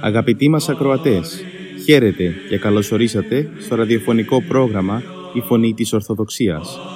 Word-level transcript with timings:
Αγαπητοί 0.00 0.48
μας 0.48 0.68
ακροατές, 0.68 1.44
χαίρετε 1.84 2.34
και 2.48 2.58
καλωσορίσατε 2.58 3.50
στο 3.58 3.74
ραδιοφωνικό 3.74 4.42
πρόγραμμα 4.42 5.02
«Η 5.32 5.40
Φωνή 5.40 5.74
της 5.74 5.92
Ορθοδοξίας» 5.92 6.95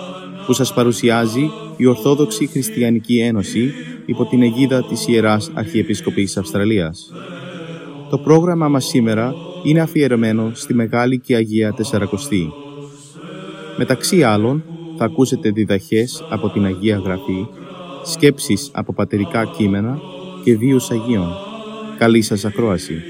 που 0.50 0.56
σας 0.56 0.74
παρουσιάζει 0.74 1.50
η 1.76 1.86
Ορθόδοξη 1.86 2.46
Χριστιανική 2.46 3.18
Ένωση 3.18 3.72
υπό 4.06 4.24
την 4.24 4.42
αιγίδα 4.42 4.84
της 4.84 5.08
Ιεράς 5.08 5.50
Αρχιεπισκοπής 5.54 6.36
Αυστραλίας. 6.36 7.12
Το 8.10 8.18
πρόγραμμα 8.18 8.68
μας 8.68 8.84
σήμερα 8.84 9.34
είναι 9.64 9.80
αφιερωμένο 9.80 10.50
στη 10.54 10.74
Μεγάλη 10.74 11.18
και 11.18 11.34
Αγία 11.34 11.72
Τεσσαρακοστή. 11.72 12.52
Μεταξύ 13.76 14.22
άλλων, 14.22 14.64
θα 14.96 15.04
ακούσετε 15.04 15.50
διδαχές 15.50 16.24
από 16.30 16.48
την 16.48 16.64
Αγία 16.64 16.96
Γραφή, 17.04 17.46
σκέψεις 18.04 18.70
από 18.72 18.92
πατερικά 18.92 19.44
κείμενα 19.56 19.98
και 20.44 20.56
βίους 20.56 20.90
Αγίων. 20.90 21.28
Καλή 21.98 22.22
σας 22.22 22.44
ακρόαση. 22.44 23.02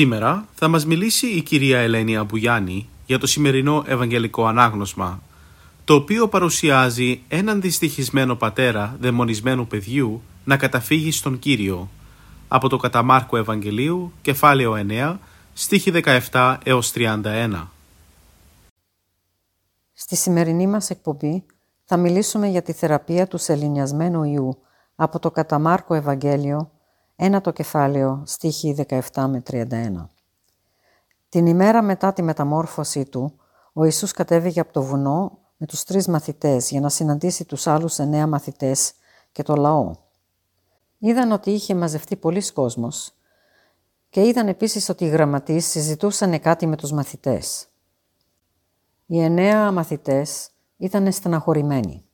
Σήμερα 0.00 0.46
θα 0.54 0.68
μας 0.68 0.86
μιλήσει 0.86 1.26
η 1.26 1.42
κυρία 1.42 1.78
Ελένη 1.78 2.16
Αμπουγιάννη 2.16 2.88
για 3.06 3.18
το 3.18 3.26
σημερινό 3.26 3.84
Ευαγγελικό 3.86 4.46
Ανάγνωσμα, 4.46 5.22
το 5.84 5.94
οποίο 5.94 6.28
παρουσιάζει 6.28 7.22
έναν 7.28 7.60
δυστυχισμένο 7.60 8.34
πατέρα 8.34 8.96
δαιμονισμένου 9.00 9.66
παιδιού 9.66 10.22
να 10.44 10.56
καταφύγει 10.56 11.12
στον 11.12 11.38
Κύριο, 11.38 11.88
από 12.48 12.68
το 12.68 12.76
Καταμάρκο 12.76 13.36
Ευαγγελίου, 13.36 14.12
κεφάλαιο 14.22 14.84
9, 14.88 15.16
στίχη 15.52 15.92
17 16.30 16.56
έως 16.64 16.92
31. 16.94 17.66
Στη 19.92 20.16
σημερινή 20.16 20.66
μας 20.66 20.90
εκπομπή 20.90 21.44
θα 21.84 21.96
μιλήσουμε 21.96 22.46
για 22.46 22.62
τη 22.62 22.72
θεραπεία 22.72 23.26
του 23.26 23.38
σεληνιασμένου 23.38 24.24
ιού 24.24 24.58
από 24.94 25.18
το 25.18 25.30
Καταμάρκο 25.30 25.94
Ευαγγέλιο, 25.94 26.70
ένα 27.22 27.40
το 27.40 27.50
κεφάλαιο, 27.50 28.22
στίχη 28.26 28.74
17 28.88 29.00
με 29.14 29.42
31. 29.50 30.08
Την 31.28 31.46
ημέρα 31.46 31.82
μετά 31.82 32.12
τη 32.12 32.22
μεταμόρφωσή 32.22 33.04
του, 33.04 33.34
ο 33.72 33.84
Ιησούς 33.84 34.12
κατέβηκε 34.12 34.60
από 34.60 34.72
το 34.72 34.82
βουνό 34.82 35.38
με 35.56 35.66
τους 35.66 35.82
τρεις 35.82 36.08
μαθητές 36.08 36.70
για 36.70 36.80
να 36.80 36.88
συναντήσει 36.88 37.44
τους 37.44 37.66
άλλους 37.66 37.98
εννέα 37.98 38.26
μαθητές 38.26 38.92
και 39.32 39.42
το 39.42 39.54
λαό. 39.54 39.94
Είδαν 40.98 41.32
ότι 41.32 41.50
είχε 41.50 41.74
μαζευτεί 41.74 42.16
πολλοί 42.16 42.52
κόσμος 42.52 43.12
και 44.08 44.26
είδαν 44.26 44.48
επίσης 44.48 44.88
ότι 44.88 45.04
οι 45.04 45.08
γραμματείς 45.08 45.66
συζητούσαν 45.66 46.40
κάτι 46.40 46.66
με 46.66 46.76
τους 46.76 46.92
μαθητές. 46.92 47.66
Οι 49.06 49.20
εννέα 49.20 49.72
μαθητές 49.72 50.50
ήταν 50.76 51.12
στεναχωρημένοι. 51.12 52.04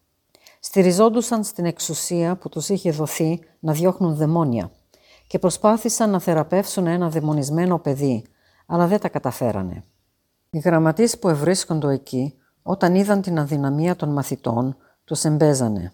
Στηριζόντουσαν 0.60 1.44
στην 1.44 1.64
εξουσία 1.64 2.36
που 2.36 2.48
τους 2.48 2.68
είχε 2.68 2.90
δοθεί 2.90 3.40
να 3.60 3.72
διώχνουν 3.72 4.14
δαιμόνια 4.14 4.70
και 5.26 5.38
προσπάθησαν 5.38 6.10
να 6.10 6.20
θεραπεύσουν 6.20 6.86
ένα 6.86 7.10
δαιμονισμένο 7.10 7.78
παιδί, 7.78 8.24
αλλά 8.66 8.86
δεν 8.86 9.00
τα 9.00 9.08
καταφέρανε. 9.08 9.84
Οι 10.50 10.58
γραμματείς 10.58 11.18
που 11.18 11.28
ευρίσκονται 11.28 11.92
εκεί, 11.92 12.38
όταν 12.62 12.94
είδαν 12.94 13.22
την 13.22 13.38
αδυναμία 13.38 13.96
των 13.96 14.08
μαθητών, 14.08 14.76
τους 15.04 15.24
εμπέζανε. 15.24 15.92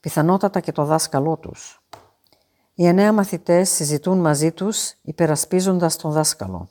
Πιθανότατα 0.00 0.60
και 0.60 0.72
το 0.72 0.84
δάσκαλό 0.84 1.36
τους. 1.36 1.82
Οι 2.74 2.86
εννέα 2.86 3.12
μαθητές 3.12 3.70
συζητούν 3.70 4.18
μαζί 4.18 4.52
τους, 4.52 4.94
υπερασπίζοντας 5.02 5.96
τον 5.96 6.10
δάσκαλο. 6.12 6.68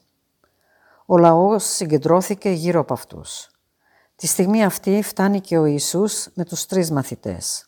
Ο 1.05 1.17
λαός 1.17 1.63
συγκεντρώθηκε 1.63 2.49
γύρω 2.49 2.79
από 2.79 2.93
αυτούς. 2.93 3.51
Τη 4.15 4.27
στιγμή 4.27 4.63
αυτή 4.63 5.01
φτάνει 5.01 5.41
και 5.41 5.57
ο 5.57 5.65
Ιησούς 5.65 6.29
με 6.33 6.45
τους 6.45 6.65
τρεις 6.65 6.91
μαθητές. 6.91 7.65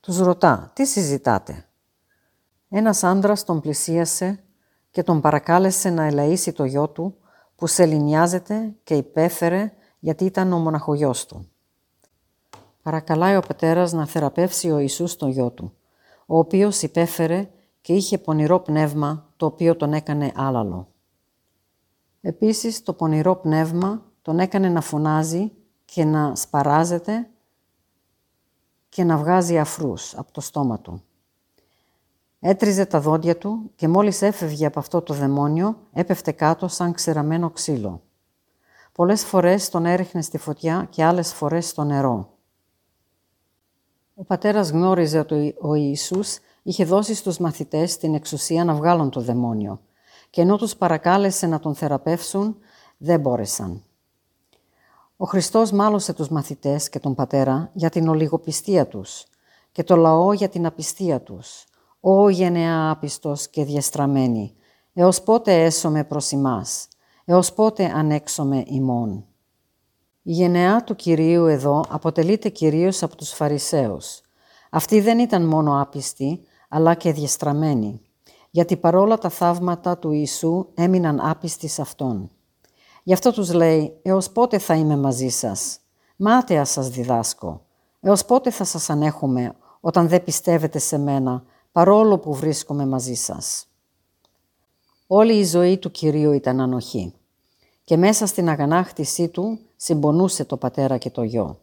Τους 0.00 0.18
ρωτά, 0.18 0.70
τι 0.74 0.86
συζητάτε; 0.86 1.68
Ένας 2.68 3.04
άντρας 3.04 3.44
τον 3.44 3.60
πλησίασε 3.60 4.44
και 4.90 5.02
τον 5.02 5.20
παρακάλεσε 5.20 5.90
να 5.90 6.04
ελαήσει 6.04 6.52
το 6.52 6.64
γιο 6.64 6.88
του 6.88 7.16
που 7.54 7.66
σεληνιάζεται 7.66 8.74
και 8.84 8.94
υπέφερε 8.94 9.72
γιατί 9.98 10.24
ήταν 10.24 10.52
ο 10.52 10.58
μοναχογιός 10.58 11.26
του. 11.26 11.48
Παρακαλάει 12.82 13.36
ο 13.36 13.40
πατέρας 13.40 13.92
να 13.92 14.06
θεραπεύσει 14.06 14.70
ο 14.70 14.78
Ιησούς 14.78 15.16
τον 15.16 15.30
γιο 15.30 15.50
του, 15.50 15.72
ο 16.26 16.38
οποίος 16.38 16.82
υπέφερε 16.82 17.50
και 17.80 17.92
είχε 17.92 18.18
πονηρό 18.18 18.60
πνεύμα 18.60 19.32
το 19.36 19.46
οποίο 19.46 19.76
τον 19.76 19.92
έκανε 19.92 20.32
άλαλο. 20.34 20.88
Επίσης 22.20 22.82
το 22.82 22.92
πονηρό 22.92 23.36
πνεύμα 23.36 24.02
τον 24.22 24.38
έκανε 24.38 24.68
να 24.68 24.80
φωνάζει 24.80 25.52
και 25.84 26.04
να 26.04 26.34
σπαράζεται 26.34 27.28
και 28.88 29.04
να 29.04 29.16
βγάζει 29.16 29.58
αφρούς 29.58 30.14
από 30.14 30.32
το 30.32 30.40
στόμα 30.40 30.78
του. 30.78 31.02
Έτριζε 32.48 32.86
τα 32.86 33.00
δόντια 33.00 33.36
του 33.36 33.70
και 33.76 33.88
μόλις 33.88 34.22
έφευγε 34.22 34.66
από 34.66 34.78
αυτό 34.78 35.02
το 35.02 35.14
δαιμόνιο, 35.14 35.78
έπεφτε 35.92 36.32
κάτω 36.32 36.68
σαν 36.68 36.92
ξεραμένο 36.92 37.50
ξύλο. 37.50 38.02
Πολλές 38.92 39.24
φορές 39.24 39.68
τον 39.68 39.86
έριχνε 39.86 40.22
στη 40.22 40.38
φωτιά 40.38 40.86
και 40.90 41.04
άλλες 41.04 41.32
φορές 41.32 41.68
στο 41.68 41.84
νερό. 41.84 42.28
Ο 44.14 44.24
πατέρας 44.24 44.70
γνώριζε 44.70 45.18
ότι 45.18 45.54
ο 45.60 45.74
Ιησούς 45.74 46.38
είχε 46.62 46.84
δώσει 46.84 47.14
στους 47.14 47.38
μαθητές 47.38 47.96
την 47.96 48.14
εξουσία 48.14 48.64
να 48.64 48.74
βγάλουν 48.74 49.10
το 49.10 49.20
δαιμόνιο 49.20 49.80
και 50.30 50.40
ενώ 50.40 50.56
τους 50.56 50.76
παρακάλεσε 50.76 51.46
να 51.46 51.58
τον 51.58 51.74
θεραπεύσουν, 51.74 52.56
δεν 52.96 53.20
μπόρεσαν. 53.20 53.82
Ο 55.16 55.24
Χριστός 55.26 55.70
μάλωσε 55.70 56.12
τους 56.12 56.28
μαθητές 56.28 56.88
και 56.88 56.98
τον 56.98 57.14
πατέρα 57.14 57.70
για 57.72 57.90
την 57.90 58.08
ολιγοπιστία 58.08 58.86
τους 58.86 59.26
και 59.72 59.84
το 59.84 59.96
λαό 59.96 60.32
για 60.32 60.48
την 60.48 60.66
απιστία 60.66 61.20
τους, 61.20 61.66
«Ω 62.08 62.28
γενεά 62.28 62.90
άπιστος 62.90 63.48
και 63.48 63.64
διαστραμμένη, 63.64 64.54
έως 64.94 65.22
πότε 65.22 65.64
έσωμε 65.64 66.04
προς 66.04 66.30
ημάς, 66.30 66.88
έως 67.24 67.52
πότε 67.52 67.92
ανέξωμε 67.94 68.62
ημών». 68.66 69.24
Η 70.22 70.32
γενεά 70.32 70.84
του 70.84 70.94
Κυρίου 70.94 71.46
εδώ 71.46 71.84
αποτελείται 71.88 72.48
κυρίως 72.48 73.02
από 73.02 73.16
τους 73.16 73.30
Φαρισαίους. 73.30 74.20
Αυτοί 74.70 75.00
δεν 75.00 75.18
ήταν 75.18 75.44
μόνο 75.46 75.80
άπιστοι, 75.80 76.40
αλλά 76.68 76.94
και 76.94 77.12
διαστραμμένοι, 77.12 78.00
γιατί 78.50 78.76
παρόλα 78.76 79.18
τα 79.18 79.28
θαύματα 79.28 79.98
του 79.98 80.10
Ιησού 80.10 80.66
έμειναν 80.74 81.20
άπιστοι 81.20 81.68
σε 81.68 81.82
Αυτόν. 81.82 82.30
Γι' 83.02 83.12
αυτό 83.12 83.32
τους 83.32 83.52
λέει 83.52 84.00
«Έως 84.02 84.30
πότε 84.30 84.58
θα 84.58 84.74
είμαι 84.74 84.96
μαζί 84.96 85.28
σας, 85.28 85.78
μάταια 86.16 86.64
σας 86.64 86.88
διδάσκω, 86.88 87.66
έως 88.00 88.24
πότε 88.24 88.50
θα 88.50 88.64
σας 88.64 88.90
ανέχομαι 88.90 89.54
όταν 89.80 90.08
δεν 90.08 90.24
πιστεύετε 90.24 90.78
σε 90.78 90.98
μένα 90.98 91.44
παρόλο 91.76 92.18
που 92.18 92.34
βρίσκομαι 92.34 92.86
μαζί 92.86 93.14
σας. 93.14 93.66
Όλη 95.06 95.38
η 95.38 95.44
ζωή 95.44 95.78
του 95.78 95.90
Κυρίου 95.90 96.32
ήταν 96.32 96.60
ανοχή 96.60 97.14
και 97.84 97.96
μέσα 97.96 98.26
στην 98.26 98.48
αγανάκτησή 98.48 99.28
του 99.28 99.58
συμπονούσε 99.76 100.44
το 100.44 100.56
πατέρα 100.56 100.98
και 100.98 101.10
το 101.10 101.22
γιο. 101.22 101.58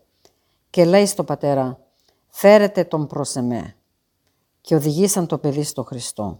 Και 0.69 0.85
λέει 0.85 1.05
στο 1.05 1.23
πατέρα 1.23 1.79
«Φέρετε 2.29 2.83
τον 2.83 3.07
προς 3.07 3.35
εμέ» 3.35 3.75
και 4.61 4.75
οδηγήσαν 4.75 5.27
το 5.27 5.37
παιδί 5.37 5.63
στο 5.63 5.83
Χριστό. 5.83 6.39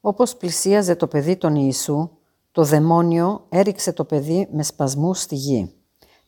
Όπως 0.00 0.36
πλησίαζε 0.36 0.96
το 0.96 1.06
παιδί 1.06 1.36
τον 1.36 1.54
Ιησού, 1.54 2.10
το 2.52 2.64
δαιμόνιο 2.64 3.46
έριξε 3.48 3.92
το 3.92 4.04
παιδί 4.04 4.48
με 4.52 4.62
σπασμούς 4.62 5.20
στη 5.20 5.34
γη. 5.34 5.74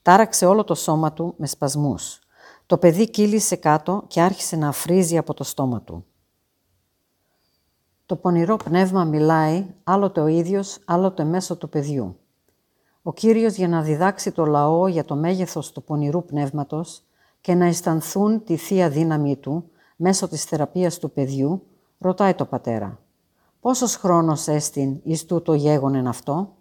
Τάραξε 0.01 0.45
όλο 0.45 0.63
το 0.63 0.75
σώμα 0.75 1.13
του 1.13 1.33
με 1.37 1.47
σπασμούς. 1.47 2.19
Το 2.65 2.77
παιδί 2.77 3.09
κύλησε 3.09 3.55
κάτω 3.55 4.03
και 4.07 4.21
άρχισε 4.21 4.55
να 4.55 4.67
αφρίζει 4.67 5.17
από 5.17 5.33
το 5.33 5.43
στόμα 5.43 5.81
του. 5.81 6.05
Το 8.11 8.17
πονηρό 8.17 8.55
πνεύμα 8.55 9.03
μιλάει 9.03 9.65
άλλοτε 9.83 10.21
ο 10.21 10.27
ίδιος, 10.27 10.79
άλλοτε 10.85 11.23
μέσω 11.23 11.55
του 11.55 11.69
παιδιού. 11.69 12.19
Ο 13.01 13.13
Κύριος 13.13 13.55
για 13.55 13.67
να 13.67 13.81
διδάξει 13.81 14.31
το 14.31 14.45
λαό 14.45 14.87
για 14.87 15.05
το 15.05 15.15
μέγεθος 15.15 15.71
του 15.71 15.83
πονηρού 15.83 16.25
πνεύματος 16.25 17.03
και 17.41 17.53
να 17.53 17.65
αισθανθούν 17.65 18.43
τη 18.43 18.55
Θεία 18.55 18.89
δύναμή 18.89 19.35
Του 19.35 19.69
μέσω 19.95 20.27
της 20.27 20.43
θεραπείας 20.43 20.99
του 20.99 21.11
παιδιού, 21.11 21.63
ρωτάει 21.97 22.33
το 22.33 22.45
πατέρα 22.45 22.99
«Πόσος 23.59 23.95
χρόνος 23.95 24.47
έστειν 24.47 24.99
εις 25.03 25.25
τούτο 25.25 25.53
γέγονεν 25.53 26.07
αυτό» 26.07 26.55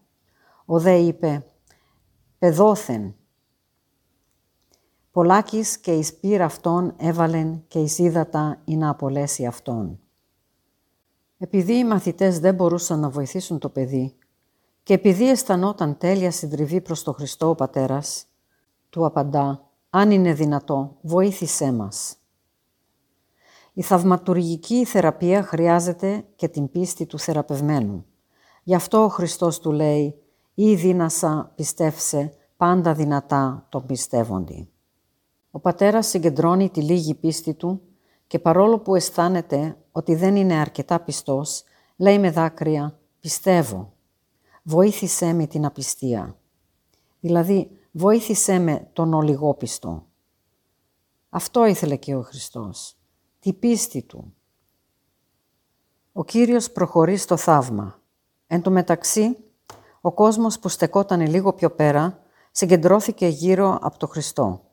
Ο 0.65 0.79
δε 0.79 0.95
είπε 0.95 1.45
«Παιδόθεν». 2.39 3.15
Πολλάκις 5.11 5.79
και 5.79 5.93
εις 5.93 6.15
πύρ 6.15 6.43
αυτόν 6.43 6.95
έβαλεν 6.97 7.65
και 7.69 7.79
εις 7.79 7.99
ύδατα 7.99 8.61
ή 8.65 8.77
να 8.77 8.91
απολέσει 8.91 9.47
αυτόν. 9.47 10.01
Επειδή 11.43 11.75
οι 11.75 11.85
μαθητές 11.85 12.39
δεν 12.39 12.55
μπορούσαν 12.55 13.01
να 13.01 13.11
βοηθήσουν 13.11 13.59
το 13.59 13.69
παιδί 13.69 14.17
και 14.83 14.95
επειδή 14.95 15.29
αισθανόταν 15.29 15.99
τέλεια 15.99 16.31
συντριβή 16.31 16.81
προς 16.81 17.03
το 17.03 17.13
Χριστό 17.13 17.49
ο 17.49 17.55
Πατέρας, 17.55 18.27
του 18.91 19.07
απαντά 19.07 19.71
«Αν 19.91 20.11
είναι 20.11 20.33
δυνατό, 20.33 20.97
βοήθησέ 21.01 21.73
μας». 21.73 22.17
Η 23.73 23.83
θαυματουργική 23.83 24.85
θεραπεία 24.85 25.43
χρειάζεται 25.43 26.25
και 26.37 26.49
την 26.49 26.71
πίστη 26.71 27.07
του 27.07 27.19
θεραπευμένου. 27.19 28.05
Γι' 28.63 28.75
αυτό 28.75 29.05
ο 29.05 29.09
Χριστός 29.09 29.59
του 29.59 29.73
λέει 29.73 30.15
«Ή 30.55 30.75
δύνασα 30.75 31.53
πιστεύσε, 31.55 32.33
πάντα 32.57 32.95
δυνατά 32.95 33.67
τον 33.69 33.87
πιστεύοντι». 33.87 34.69
Ο 35.51 35.59
πατέρας 35.61 36.07
συγκεντρώνει 36.07 36.71
τη 36.71 36.83
λίγη 36.83 37.15
πίστη 37.15 37.55
του 37.55 37.81
και 38.31 38.39
παρόλο 38.39 38.79
που 38.79 38.95
αισθάνεται 38.95 39.77
ότι 39.93 40.15
δεν 40.15 40.37
είναι 40.37 40.55
αρκετά 40.55 41.01
πιστός, 41.01 41.63
λέει 41.97 42.19
με 42.19 42.31
δάκρυα 42.31 42.99
«Πιστεύω, 43.21 43.93
βοήθησέ 44.63 45.33
με 45.33 45.47
την 45.47 45.65
απιστία». 45.65 46.37
Δηλαδή, 47.21 47.71
βοήθησέ 47.91 48.59
με 48.59 48.89
τον 48.93 49.15
ολιγόπιστο. 49.15 50.07
Αυτό 51.29 51.67
ήθελε 51.67 51.97
και 51.97 52.15
ο 52.15 52.23
Χριστός, 52.23 52.97
τη 53.39 53.53
πίστη 53.53 54.03
Του. 54.03 54.35
Ο 56.13 56.25
Κύριος 56.25 56.71
προχωρεί 56.71 57.17
στο 57.17 57.37
θαύμα. 57.37 58.01
Εν 58.47 58.63
τω 58.63 58.71
μεταξύ, 58.71 59.37
ο 60.01 60.13
κόσμος 60.13 60.59
που 60.59 60.69
στεκόταν 60.69 61.21
λίγο 61.21 61.53
πιο 61.53 61.71
πέρα 61.71 62.23
συγκεντρώθηκε 62.51 63.27
γύρω 63.27 63.79
από 63.81 63.99
το 63.99 64.07
Χριστό. 64.07 64.70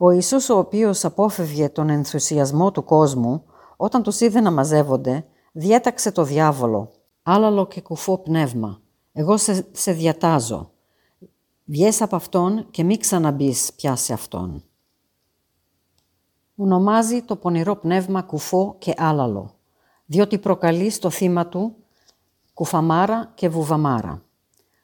Ο 0.00 0.10
Ιησούς 0.10 0.48
ο 0.48 0.58
οποίος 0.58 1.04
απόφευγε 1.04 1.68
τον 1.68 1.88
ενθουσιασμό 1.88 2.70
του 2.70 2.84
κόσμου, 2.84 3.44
όταν 3.76 4.02
τους 4.02 4.20
είδε 4.20 4.40
να 4.40 4.50
μαζεύονται, 4.50 5.26
διέταξε 5.52 6.12
το 6.12 6.24
διάβολο, 6.24 6.90
άλαλο 7.22 7.66
και 7.66 7.80
κουφό 7.80 8.18
πνεύμα. 8.18 8.80
Εγώ 9.12 9.36
σε, 9.36 9.66
σε 9.72 9.92
διατάζω. 9.92 10.70
Βγες 11.64 12.02
από 12.02 12.16
αυτόν 12.16 12.66
και 12.70 12.84
μη 12.84 12.96
ξαναμπείς 12.96 13.72
πια 13.72 13.96
σε 13.96 14.12
αυτόν. 14.12 14.64
Ονομάζει 16.56 17.22
το 17.22 17.36
πονηρό 17.36 17.76
πνεύμα 17.76 18.22
κουφό 18.22 18.74
και 18.78 18.94
άλαλο, 18.96 19.54
διότι 20.06 20.38
προκαλεί 20.38 20.90
στο 20.90 21.10
θύμα 21.10 21.46
του 21.46 21.76
κουφαμάρα 22.54 23.32
και 23.34 23.48
βουβαμάρα. 23.48 24.22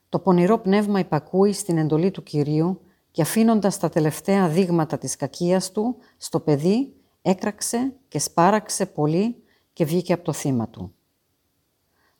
Το 0.08 0.18
πονηρό 0.18 0.58
πνεύμα 0.58 0.98
υπακούει 0.98 1.52
στην 1.52 1.78
εντολή 1.78 2.10
του 2.10 2.22
Κυρίου 2.22 2.80
και 3.14 3.22
αφήνοντας 3.22 3.78
τα 3.78 3.88
τελευταία 3.88 4.48
δείγματα 4.48 4.98
της 4.98 5.16
κακίας 5.16 5.72
του 5.72 5.96
στο 6.16 6.40
παιδί, 6.40 6.94
έκραξε 7.22 7.94
και 8.08 8.18
σπάραξε 8.18 8.86
πολύ 8.86 9.42
και 9.72 9.84
βγήκε 9.84 10.12
από 10.12 10.24
το 10.24 10.32
θύμα 10.32 10.68
του. 10.68 10.94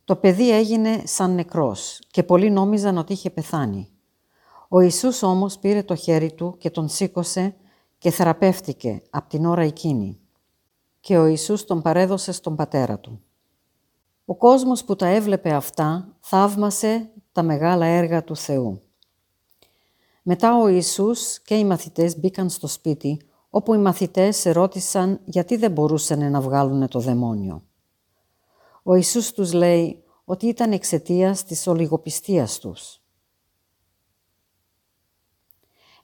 Το 0.04 0.16
παιδί 0.16 0.50
έγινε 0.50 1.02
σαν 1.04 1.34
νεκρός 1.34 2.00
και 2.10 2.22
πολλοί 2.22 2.50
νόμιζαν 2.50 2.98
ότι 2.98 3.12
είχε 3.12 3.30
πεθάνει. 3.30 3.90
Ο 4.68 4.80
Ιησούς 4.80 5.22
όμως 5.22 5.58
πήρε 5.58 5.82
το 5.82 5.94
χέρι 5.94 6.32
του 6.32 6.56
και 6.58 6.70
τον 6.70 6.88
σήκωσε 6.88 7.54
και 7.98 8.10
θεραπεύτηκε 8.10 9.02
από 9.10 9.28
την 9.28 9.44
ώρα 9.44 9.62
εκείνη. 9.62 10.20
Και 11.00 11.18
ο 11.18 11.26
Ιησούς 11.26 11.64
τον 11.64 11.82
παρέδωσε 11.82 12.32
στον 12.32 12.56
πατέρα 12.56 12.98
του. 12.98 13.22
Ο 14.24 14.34
κόσμος 14.34 14.84
που 14.84 14.96
τα 14.96 15.06
έβλεπε 15.06 15.52
αυτά 15.52 16.16
θαύμασε 16.20 17.10
τα 17.32 17.42
μεγάλα 17.42 17.86
έργα 17.86 18.24
του 18.24 18.36
Θεού. 18.36 18.83
Μετά 20.26 20.56
ο 20.58 20.68
Ιησούς 20.68 21.40
και 21.40 21.54
οι 21.54 21.64
μαθητές 21.64 22.18
μπήκαν 22.18 22.50
στο 22.50 22.66
σπίτι, 22.66 23.20
όπου 23.50 23.74
οι 23.74 23.78
μαθητές 23.78 24.42
ρώτησαν 24.42 25.20
γιατί 25.24 25.56
δεν 25.56 25.70
μπορούσαν 25.70 26.30
να 26.30 26.40
βγάλουν 26.40 26.88
το 26.88 27.00
δαιμόνιο. 27.00 27.62
Ο 28.82 28.94
Ιησούς 28.94 29.32
τους 29.32 29.52
λέει 29.52 30.04
ότι 30.24 30.46
ήταν 30.46 30.72
εξαιτία 30.72 31.36
της 31.46 31.66
ολιγοπιστίας 31.66 32.58
τους. 32.58 33.02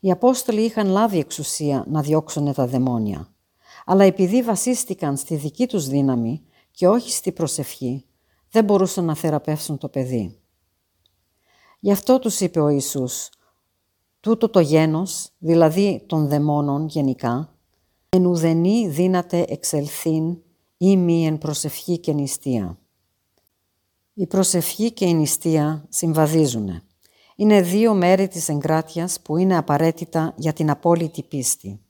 Οι 0.00 0.10
Απόστολοι 0.10 0.60
είχαν 0.60 0.88
λάβει 0.88 1.18
εξουσία 1.18 1.84
να 1.88 2.02
διώξουν 2.02 2.52
τα 2.52 2.66
δαιμόνια, 2.66 3.34
αλλά 3.84 4.04
επειδή 4.04 4.42
βασίστηκαν 4.42 5.16
στη 5.16 5.36
δική 5.36 5.66
τους 5.66 5.86
δύναμη 5.86 6.44
και 6.70 6.88
όχι 6.88 7.10
στη 7.10 7.32
προσευχή, 7.32 8.04
δεν 8.50 8.64
μπορούσαν 8.64 9.04
να 9.04 9.14
θεραπεύσουν 9.14 9.78
το 9.78 9.88
παιδί. 9.88 10.40
Γι' 11.80 11.92
αυτό 11.92 12.18
τους 12.18 12.40
είπε 12.40 12.60
ο 12.60 12.68
Ιησούς 12.68 13.30
Τούτο 14.20 14.48
το 14.48 14.60
γένος, 14.60 15.30
δηλαδή 15.38 16.04
των 16.06 16.28
δαιμόνων 16.28 16.86
γενικά, 16.86 17.54
εν 18.08 18.26
ουδενή 18.26 18.88
δύναται 18.88 19.44
εξελθήν 19.48 20.38
ή 20.76 20.96
μη 20.96 21.26
εν 21.26 21.38
προσευχή 21.38 21.98
και 21.98 22.12
νηστεία. 22.12 22.78
Η 24.14 24.26
προσευχή 24.26 24.92
και 24.92 25.04
η 25.04 25.14
νηστεία 25.14 25.84
συμβαδίζουν. 25.88 26.82
Είναι 27.36 27.62
δύο 27.62 27.94
μέρη 27.94 28.28
της 28.28 28.48
εγκράτειας 28.48 29.20
που 29.20 29.36
είναι 29.36 29.56
απαραίτητα 29.56 30.34
για 30.36 30.52
την 30.52 30.70
απόλυτη 30.70 31.22
πίστη. 31.22 31.80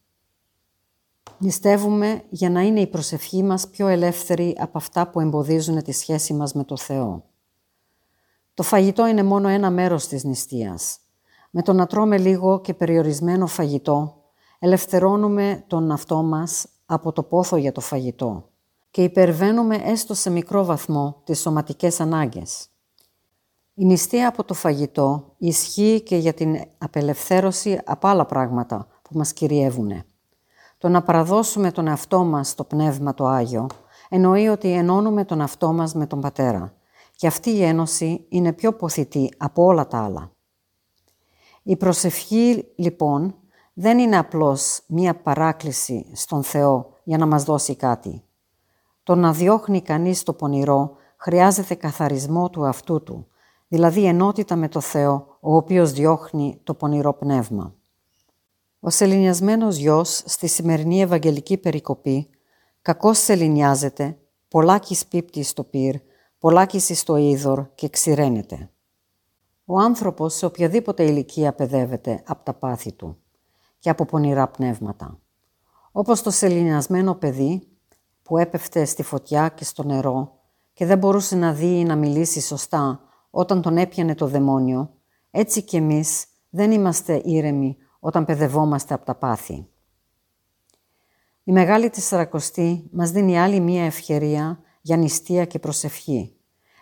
Νηστεύουμε 1.39 2.25
για 2.31 2.51
να 2.51 2.61
είναι 2.61 2.81
η 2.81 2.87
προσευχή 2.87 3.43
μας 3.43 3.69
πιο 3.69 3.87
ελεύθερη 3.87 4.57
από 4.59 4.79
αυτά 4.79 5.11
που 5.11 5.21
εμποδίζουν 5.21 5.83
τη 5.83 5.93
σχέση 5.93 6.35
μας 6.35 6.53
με 6.53 6.65
το 6.65 6.77
Θεό. 6.77 7.25
Το 8.55 8.63
φαγητό 8.63 9.07
είναι 9.07 9.23
μόνο 9.23 9.49
ένα 9.49 9.71
μέρος 9.71 10.07
της 10.07 10.25
νηστείας. 10.25 10.99
Με 11.51 11.63
το 11.63 11.73
να 11.73 11.87
τρώμε 11.87 12.19
λίγο 12.19 12.61
και 12.61 12.75
περιορισμένο 12.75 13.47
φαγητό, 13.47 14.15
ελευθερώνουμε 14.59 15.65
τον 15.67 15.91
αυτό 15.91 16.23
μας 16.23 16.69
από 16.87 17.13
το 17.13 17.23
πόθο 17.23 17.57
για 17.57 17.73
το 17.73 17.81
φαγητό 17.81 18.49
και 18.91 19.03
υπερβαίνουμε 19.03 19.77
έστω 19.77 20.15
σε 20.15 20.31
μικρό 20.31 20.65
βαθμό 20.65 21.21
τις 21.25 21.41
σωματικές 21.41 22.01
ανάγκες. 22.01 22.69
Η 23.75 23.85
νηστεία 23.85 24.29
από 24.29 24.45
το 24.45 24.55
φαγητό 24.55 25.35
ισχύει 25.39 26.01
και 26.01 26.17
για 26.17 26.33
την 26.33 26.57
απελευθέρωση 26.79 27.81
από 27.85 28.09
άλλα 28.09 28.27
πράγματα 28.27 28.87
που 29.03 29.19
μας 29.19 29.33
κυριεύουν. 29.33 30.03
Το 30.79 30.89
να 30.89 31.03
παραδώσουμε 31.03 31.73
τον 31.73 31.87
εαυτό 31.87 32.25
μας 32.25 32.49
στο 32.49 32.65
Πνεύμα 32.65 33.15
το 33.15 33.27
Άγιο 33.27 33.67
εννοεί 34.09 34.49
ότι 34.49 34.73
ενώνουμε 34.73 35.25
τον 35.25 35.41
εαυτό 35.41 35.73
μας 35.73 35.95
με 35.95 36.07
τον 36.07 36.21
Πατέρα 36.21 36.75
και 37.17 37.27
αυτή 37.27 37.51
η 37.51 37.63
ένωση 37.63 38.27
είναι 38.29 38.53
πιο 38.53 38.73
ποθητή 38.73 39.35
από 39.37 39.65
όλα 39.65 39.87
τα 39.87 40.05
άλλα. 40.05 40.31
Η 41.71 41.77
προσευχή, 41.77 42.73
λοιπόν, 42.77 43.35
δεν 43.73 43.99
είναι 43.99 44.19
απλώς 44.19 44.81
μία 44.87 45.15
παράκληση 45.15 46.07
στον 46.13 46.43
Θεό 46.43 46.93
για 47.05 47.19
να 47.19 47.27
μας 47.27 47.45
δώσει 47.45 47.77
κάτι. 47.77 48.25
Το 49.03 49.15
να 49.15 49.33
διώχνει 49.33 49.83
κανείς 49.83 50.23
το 50.23 50.33
πονηρό 50.33 50.97
χρειάζεται 51.17 51.75
καθαρισμό 51.75 52.51
του 52.51 52.67
αυτού 52.67 53.03
του, 53.03 53.27
δηλαδή 53.69 54.07
ενότητα 54.07 54.57
με 54.57 54.69
το 54.69 54.81
Θεό, 54.81 55.39
ο 55.41 55.57
οποίος 55.57 55.93
διώχνει 55.93 56.61
το 56.65 56.75
πονηρό 56.75 57.15
πνεύμα. 57.15 57.75
Ο 58.81 58.91
σεληνιασμένος 58.91 59.77
γιος 59.77 60.23
στη 60.27 60.47
σημερινή 60.47 61.01
Ευαγγελική 61.01 61.57
περικοπή 61.57 62.31
κακώς 62.83 63.19
σεληνιάζεται, 63.19 64.19
πολλάκις 64.49 65.07
πίπτει 65.07 65.43
στο 65.43 65.65
πυρ, 65.65 65.95
πολλάκις 66.39 66.99
στο 66.99 67.17
είδωρ 67.17 67.75
και 67.75 67.89
ξηραίνεται. 67.89 68.71
Ο 69.73 69.79
άνθρωπος 69.79 70.35
σε 70.35 70.47
οποιαδήποτε 70.47 71.05
ηλικία 71.05 71.53
παιδεύεται 71.53 72.23
από 72.27 72.45
τα 72.45 72.55
πάθη 72.55 72.93
του 72.93 73.17
και 73.79 73.91
από 73.91 74.05
πονηρά 74.05 74.49
πνεύματα. 74.49 75.19
Όπως 75.93 76.23
το 76.23 76.31
σεληνιασμένο 76.31 77.15
παιδί 77.15 77.69
που 78.23 78.39
έπεφτε 78.39 78.85
στη 78.85 79.03
φωτιά 79.03 79.49
και 79.49 79.65
στο 79.65 79.83
νερό 79.83 80.39
και 80.73 80.87
δεν 80.87 80.99
μπορούσε 80.99 81.37
να 81.37 81.53
δει 81.53 81.79
ή 81.79 81.85
να 81.85 81.97
μιλήσει 81.97 82.41
σωστά 82.41 83.01
όταν 83.31 83.63
τον 83.63 83.77
έπιανε 83.77 84.15
το 84.15 84.27
δαιμόνιο, 84.27 84.95
έτσι 85.31 85.63
κι 85.63 85.77
εμείς 85.77 86.27
δεν 86.49 86.71
είμαστε 86.71 87.23
ήρεμοι 87.25 87.77
όταν 88.01 88.25
παιδευόμαστε 88.25 88.95
από 88.95 89.05
τα 89.05 89.15
πάθη. 89.15 89.69
Η 91.45 91.53
Μεγάλη 91.53 91.91
Τεσσαρακοστή 91.91 92.89
μας 92.93 93.11
δίνει 93.11 93.41
άλλη 93.41 93.61
μία 93.61 93.85
ευκαιρία 93.85 94.61
για 94.81 94.97
νηστεία 94.97 95.45
και 95.45 95.59
προσευχή. 95.59 96.37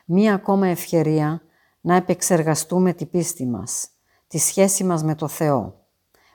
Μία 0.05 0.35
ακόμα 0.35 0.67
ευκαιρία 0.67 1.43
να 1.81 1.95
επεξεργαστούμε 1.95 2.93
την 2.93 3.11
πίστη 3.11 3.47
μας, 3.47 3.89
τη 4.27 4.39
σχέση 4.39 4.85
μας 4.85 5.03
με 5.03 5.15
το 5.15 5.29
Θεό. 5.29 5.87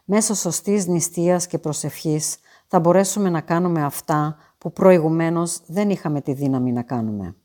Μέσω 0.06 0.34
σωστής 0.34 0.88
νηστείας 0.88 1.48
και 1.48 1.58
προσευχής 1.58 2.38
θα 2.68 2.80
μπορέσουμε 2.80 3.30
να 3.30 3.42
κάνουμε 3.42 3.84
αυτά 3.84 4.38
που 4.58 4.72
προηγουμένως 4.72 5.62
δεν 5.66 5.90
είχαμε 5.90 6.22
τη 6.22 6.34
δύναμη 6.34 6.72
να 6.72 6.82
κάνουμε. 6.82 7.36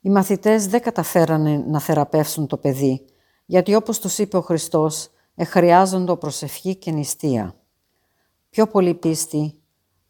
Οι 0.00 0.10
μαθητές 0.10 0.66
δεν 0.66 0.82
καταφέρανε 0.82 1.64
να 1.66 1.80
θεραπεύσουν 1.80 2.46
το 2.46 2.56
παιδί, 2.56 3.04
γιατί 3.46 3.74
όπως 3.74 3.98
τους 3.98 4.18
είπε 4.18 4.36
ο 4.36 4.40
Χριστός, 4.40 5.10
εχρειάζονται 5.34 6.16
προσευχή 6.16 6.76
και 6.76 6.90
νηστεία. 6.90 7.54
Πιο 8.50 8.66
πολύ 8.66 8.94
πίστη, 8.94 9.62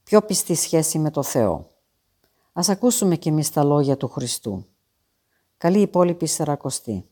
πιο 0.03 0.23
πιστή 0.23 0.55
σχέση 0.55 0.99
με 0.99 1.11
το 1.11 1.23
Θεό. 1.23 1.67
Ας 2.53 2.69
ακούσουμε 2.69 3.17
κι 3.17 3.29
εμείς 3.29 3.51
τα 3.51 3.65
λόγια 3.65 3.97
του 3.97 4.09
Χριστού. 4.09 4.67
Καλή 5.59 5.81
υπόλοιπη 5.81 6.27
Σαρακοστή. 6.27 7.05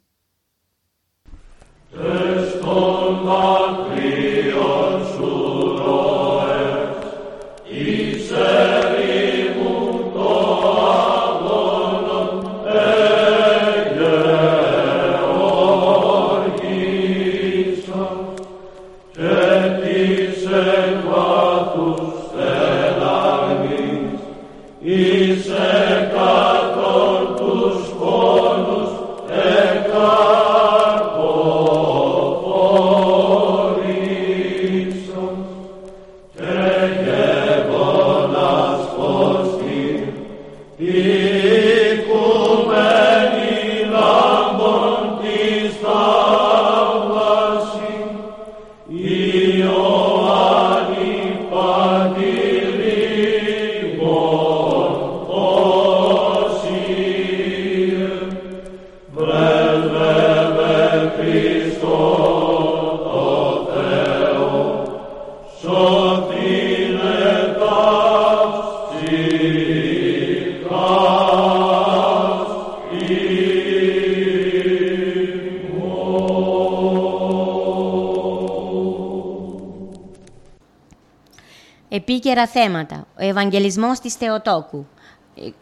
Επίκαιρα 82.08 82.46
θέματα. 82.46 83.06
Ο 83.18 83.25
Ευαγγελισμός 83.25 83.98
της 84.00 84.14
Θεοτόκου. 84.14 84.86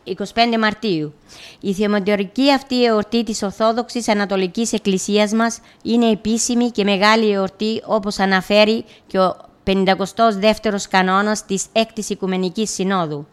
25 0.05 0.59
Μαρτίου. 0.59 1.15
Η 1.61 1.73
θεομετωρική 1.75 2.53
αυτή 2.53 2.85
εορτή 2.85 3.23
της 3.23 3.43
Ορθόδοξης 3.43 4.09
Ανατολικής 4.09 4.73
Εκκλησίας 4.73 5.33
μας 5.33 5.61
είναι 5.83 6.11
επίσημη 6.11 6.71
και 6.71 6.85
μεγάλη 6.85 7.31
εορτή 7.31 7.83
όπως 7.87 8.19
αναφέρει 8.19 8.85
και 9.07 9.19
ο 9.19 9.37
52ος 9.67 10.89
κανόνας 10.91 11.45
της 11.45 11.65
6ης 11.73 12.09
Οικουμενικής 12.09 12.71
Συνόδου. 12.71 13.27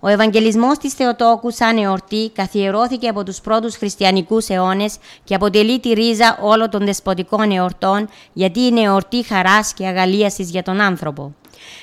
Ο 0.00 0.08
Ευαγγελισμός 0.08 0.78
της 0.78 0.92
Θεοτόκου 0.92 1.50
σαν 1.50 1.76
εορτή 1.76 2.30
καθιερώθηκε 2.34 3.08
από 3.08 3.24
τους 3.24 3.40
πρώτους 3.40 3.76
χριστιανικούς 3.76 4.48
αιώνες 4.48 4.96
και 5.24 5.34
αποτελεί 5.34 5.80
τη 5.80 5.92
ρίζα 5.92 6.38
όλων 6.42 6.70
των 6.70 6.84
δεσποτικών 6.84 7.50
εορτών 7.50 8.08
γιατί 8.32 8.60
είναι 8.60 8.80
εορτή 8.80 9.22
χαράς 9.22 9.74
και 9.74 9.86
αγαλίασης 9.86 10.50
για 10.50 10.62
τον 10.62 10.80
άνθρωπο. 10.80 11.34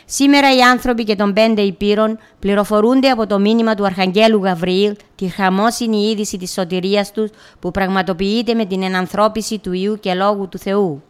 Σήμερα 0.06 0.56
οι 0.56 0.62
άνθρωποι 0.62 1.04
και 1.04 1.16
των 1.16 1.34
πέντε 1.34 1.62
υπήρων 1.62 2.20
πληροφορούνται 2.40 3.10
από 3.10 3.28
το 3.28 3.40
μήνυμα 3.40 3.76
του 3.76 3.86
Αρχαγγέλου 3.86 4.44
Γαβριήλ 4.44 4.96
τη 5.16 5.28
χαμόσυνη 5.28 6.10
είδηση 6.10 6.38
της 6.38 6.52
σωτηρίας 6.52 7.12
τους 7.12 7.30
που 7.60 7.72
πραγματοποιείται 7.72 8.54
με 8.54 8.66
την 8.66 8.84
ενανθρώπιση 8.84 9.60
του 9.60 9.74
Ιού 9.74 10.00
και 10.00 10.14
Λόγου 10.14 10.50
του 10.50 10.58
Θεού. 10.58 11.04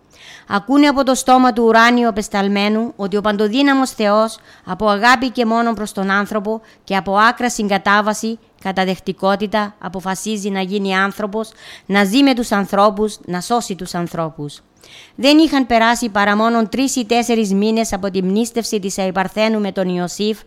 Ακούνε 0.48 0.88
από 0.88 1.04
το 1.04 1.16
στόμα 1.16 1.54
του 1.54 1.64
ουράνιου 1.64 2.08
απεσταλμένου 2.08 2.94
ότι 2.96 3.18
ο 3.18 3.22
παντοδύναμος 3.22 3.92
Θεός 3.92 4.38
από 4.66 4.88
αγάπη 4.88 5.30
και 5.30 5.46
μόνο 5.46 5.74
προς 5.74 5.92
τον 5.92 6.10
άνθρωπο 6.12 6.62
και 6.84 6.96
από 6.96 7.18
άκρα 7.18 7.50
συγκατάβαση, 7.50 8.40
καταδεχτικότητα 8.62 9.76
αποφασίζει 9.80 10.50
να 10.50 10.62
γίνει 10.62 10.96
άνθρωπος, 10.96 11.52
να 11.86 12.04
ζει 12.04 12.24
με 12.24 12.34
τους 12.34 12.52
ανθρώπους, 12.52 13.18
να 13.26 13.42
σώσει 13.42 13.76
τους 13.76 13.94
ανθρώπους. 13.94 14.62
Δεν 15.16 15.38
είχαν 15.38 15.66
περάσει 15.66 16.10
παρά 16.10 16.36
μόνο 16.36 16.68
τρεις 16.68 16.96
ή 16.96 17.06
τέσσερις 17.06 17.54
μήνες 17.54 17.94
από 17.94 18.12
τη 18.12 18.24
μνήστευση 18.24 18.80
της 18.80 18.98
Αϊπαρθένου 18.98 19.60
με 19.60 19.72
τον 19.72 19.90
Ιωσήφ 19.90 20.40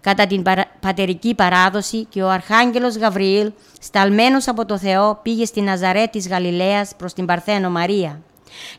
κατά 0.00 0.26
την 0.26 0.42
πατερική 0.80 1.34
παράδοση 1.34 2.04
και 2.04 2.22
ο 2.22 2.30
Αρχάγγελος 2.30 2.96
Γαβριήλ, 2.96 3.52
σταλμένος 3.80 4.48
από 4.48 4.64
το 4.64 4.78
Θεό, 4.78 5.18
πήγε 5.22 5.44
στη 5.44 5.60
Ναζαρέ 5.60 6.06
της 6.06 6.28
Γαλιλαίας 6.28 6.92
προς 6.96 7.12
την 7.12 7.26
Παρθένο 7.26 7.70
Μαρία. 7.70 8.20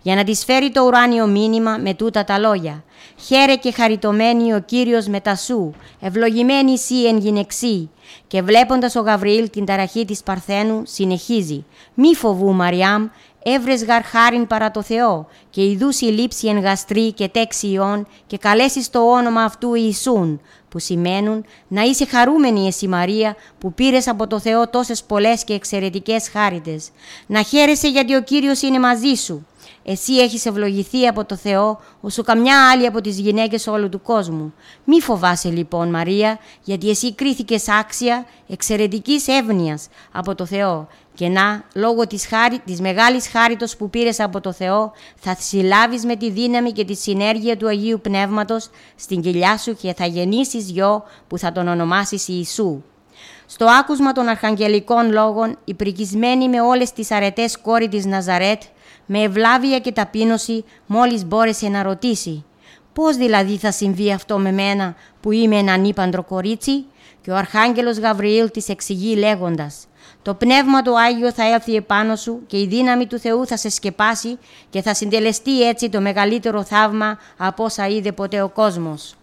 Για 0.02 0.16
να 0.16 0.24
της 0.24 0.44
φέρει 0.44 0.72
το 0.72 0.84
ουράνιο 0.84 1.28
μήνυμα 1.28 1.78
με 1.78 1.94
τούτα 1.94 2.24
τα 2.24 2.40
λόγια. 2.40 2.84
Χαίρε 3.26 3.56
και 3.56 3.72
χαριτωμένη 3.72 4.54
ο 4.54 4.60
Κύριος 4.66 5.08
μετασού, 5.08 5.72
ευλογημένη 6.00 6.72
εσύ 6.72 7.06
εν 7.06 7.18
γυναιξή. 7.18 7.90
Και 8.28 8.42
βλέποντας 8.42 8.96
ο 8.96 9.02
Γαβριήλ 9.02 9.50
την 9.50 9.66
ταραχή 9.66 10.06
της 10.06 10.24
Παρθένου, 10.24 10.82
συνεχίζει. 10.86 11.66
Μη 11.94 12.16
φοβού 12.16 12.54
Μαριάμ, 12.54 13.08
έβρες 13.44 13.84
γαρ 13.84 14.04
χάριν 14.04 14.48
παρά 14.48 14.72
το 14.72 14.82
Θεό 14.82 15.28
και 15.50 15.64
ειδούς 15.64 16.02
η 16.02 16.06
λήψη 16.06 16.48
εν 16.48 16.60
γαστρή 16.60 17.12
και 17.12 17.28
τέξη 17.28 17.68
ιών 17.68 18.08
και 18.28 18.38
καλέσεις 18.38 18.90
το 18.90 19.12
όνομα 19.12 19.42
αυτού 19.42 19.74
Ιησούν 19.74 20.42
που 20.70 20.80
σημαίνουν 20.80 21.46
να 21.68 21.82
είσαι 21.82 22.06
χαρούμενη 22.06 22.68
εσύ 22.68 22.88
Μαρία 22.88 23.36
που 23.60 23.74
πήρες 23.74 24.08
από 24.08 24.28
το 24.28 24.40
Θεό 24.40 24.68
τόσες 24.70 25.04
πολλές 25.04 25.44
και 25.44 25.54
εξαιρετικές 25.54 26.30
χάριτες. 26.30 26.90
Να 27.28 27.42
χαίρεσαι 27.42 27.88
γιατί 27.88 28.16
ο 28.16 28.22
Κύριος 28.22 28.62
είναι 28.62 28.80
μαζί 28.80 29.14
σου. 29.14 29.46
Εσύ 29.90 30.14
έχεις 30.14 30.46
ευλογηθεί 30.46 31.08
από 31.08 31.26
το 31.26 31.36
Θεό, 31.36 31.80
όσο 32.02 32.24
καμιά 32.24 32.70
άλλη 32.70 32.86
από 32.86 33.02
τις 33.02 33.20
γυναίκες 33.20 33.68
όλου 33.68 33.90
του 33.90 34.02
κόσμου. 34.02 34.54
Μη 34.84 35.02
φοβάσαι 35.02 35.50
λοιπόν 35.50 35.90
Μαρία, 35.90 36.40
γιατί 36.64 36.90
εσύ 36.90 37.14
κρίθηκες 37.14 37.70
άξια 37.70 38.26
εξαιρετικής 38.48 39.28
εύνοιας 39.28 39.88
από 40.12 40.36
το 40.36 40.46
Θεό 40.46 40.88
και 41.14 41.28
να, 41.28 41.64
λόγω 41.74 42.08
της, 42.08 42.28
χάρη, 42.28 42.60
της 42.60 42.82
μεγάλης 42.82 43.28
χάριτος 43.28 43.78
που 43.78 43.90
πήρες 43.90 44.20
από 44.20 44.42
το 44.42 44.52
Θεό, 44.52 44.92
θα 45.16 45.36
συλλάβεις 45.40 46.06
με 46.06 46.16
τη 46.16 46.32
δύναμη 46.32 46.72
και 46.72 46.86
τη 46.86 46.96
συνέργεια 46.96 47.58
του 47.58 47.68
Αγίου 47.68 48.00
Πνεύματος 48.02 48.70
στην 48.96 49.22
κοιλιά 49.22 49.58
σου 49.58 49.76
και 49.76 49.94
θα 49.94 50.06
γεννήσεις 50.06 50.70
γιο 50.70 51.04
που 51.28 51.38
θα 51.38 51.52
τον 51.52 51.68
ονομάσεις 51.68 52.28
Ιησού. 52.28 52.82
Στο 53.46 53.66
άκουσμα 53.66 54.12
των 54.12 54.28
αρχαγγελικών 54.28 55.12
λόγων, 55.12 55.58
η 55.66 55.74
πρικισμένη 55.74 56.50
με 56.50 56.62
όλες 56.62 56.92
τις 56.92 57.12
αρετές 57.12 57.58
κόρη 57.58 57.88
της 57.88 58.06
Ναζαρέτ, 58.06 58.62
με 59.08 59.22
ευλάβεια 59.22 59.80
και 59.80 59.92
ταπείνωση, 59.92 60.64
μόλις 60.86 61.26
μπόρεσε 61.26 61.68
να 61.68 61.84
ρωτήσει 61.84 62.46
«Πώς 62.94 63.16
δηλαδή 63.16 63.58
θα 63.58 63.72
συμβεί 63.72 64.12
αυτό 64.12 64.38
με 64.38 64.52
μένα 64.52 64.96
που 65.22 65.32
είμαι 65.32 65.58
ένα 65.58 65.74
ανήπαντρο 65.74 66.24
κορίτσι» 66.24 66.86
και 67.22 67.32
ο 67.32 67.36
Αρχάγγελος 67.36 67.98
Γαβριήλ 67.98 68.52
της 68.52 68.70
εξηγεί 68.70 69.16
λέγοντας 69.16 69.88
το 70.28 70.34
Πνεύμα 70.34 70.82
του 70.82 71.00
Άγιο 71.00 71.32
θα 71.32 71.44
έλθει 71.54 71.76
επάνω 71.76 72.16
σου 72.16 72.42
και 72.48 72.60
η 72.60 72.68
δύναμη 72.68 73.06
του 73.06 73.20
Θεού 73.20 73.46
θα 73.46 73.58
σε 73.58 73.70
σκεπάσει 73.70 74.38
και 74.70 74.82
θα 74.82 74.94
συντελεστεί 74.94 75.68
έτσι 75.68 75.90
το 75.90 76.02
μεγαλύτερο 76.02 76.64
θαύμα 76.64 77.18
από 77.38 77.64
όσα 77.64 77.88
είδε 77.88 78.12
ποτέ 78.12 78.42
ο 78.42 78.50
κόσμος. 78.50 79.17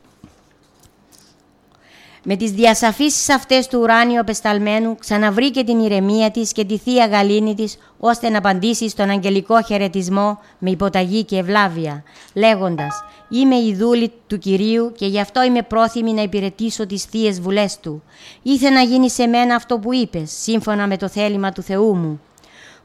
Με 2.26 2.36
τις 2.36 2.50
διασαφήσεις 2.50 3.28
αυτές 3.28 3.66
του 3.66 3.78
ουράνιου 3.82 4.20
απεσταλμένου 4.20 4.96
ξαναβρήκε 4.98 5.64
την 5.64 5.78
ηρεμία 5.78 6.30
της 6.30 6.52
και 6.52 6.64
τη 6.64 6.78
θεία 6.78 7.06
γαλήνη 7.06 7.54
της 7.54 7.78
ώστε 7.98 8.28
να 8.28 8.38
απαντήσει 8.38 8.88
στον 8.88 9.10
αγγελικό 9.10 9.62
χαιρετισμό 9.62 10.38
με 10.58 10.70
υποταγή 10.70 11.24
και 11.24 11.36
ευλάβεια, 11.36 12.02
λέγοντας 12.34 13.04
«Είμαι 13.28 13.56
η 13.56 13.74
δούλη 13.74 14.12
του 14.26 14.38
Κυρίου 14.38 14.92
και 14.96 15.06
γι' 15.06 15.20
αυτό 15.20 15.42
είμαι 15.42 15.62
πρόθυμη 15.62 16.12
να 16.12 16.22
υπηρετήσω 16.22 16.86
τις 16.86 17.04
θείες 17.04 17.40
βουλές 17.40 17.78
Του. 17.80 18.02
Ήθε 18.42 18.70
να 18.70 18.80
γίνει 18.80 19.10
σε 19.10 19.26
μένα 19.26 19.54
αυτό 19.54 19.78
που 19.78 19.94
είπες, 19.94 20.30
σύμφωνα 20.30 20.86
με 20.86 20.96
το 20.96 21.08
θέλημα 21.08 21.52
του 21.52 21.62
Θεού 21.62 21.94
μου» 21.94 22.20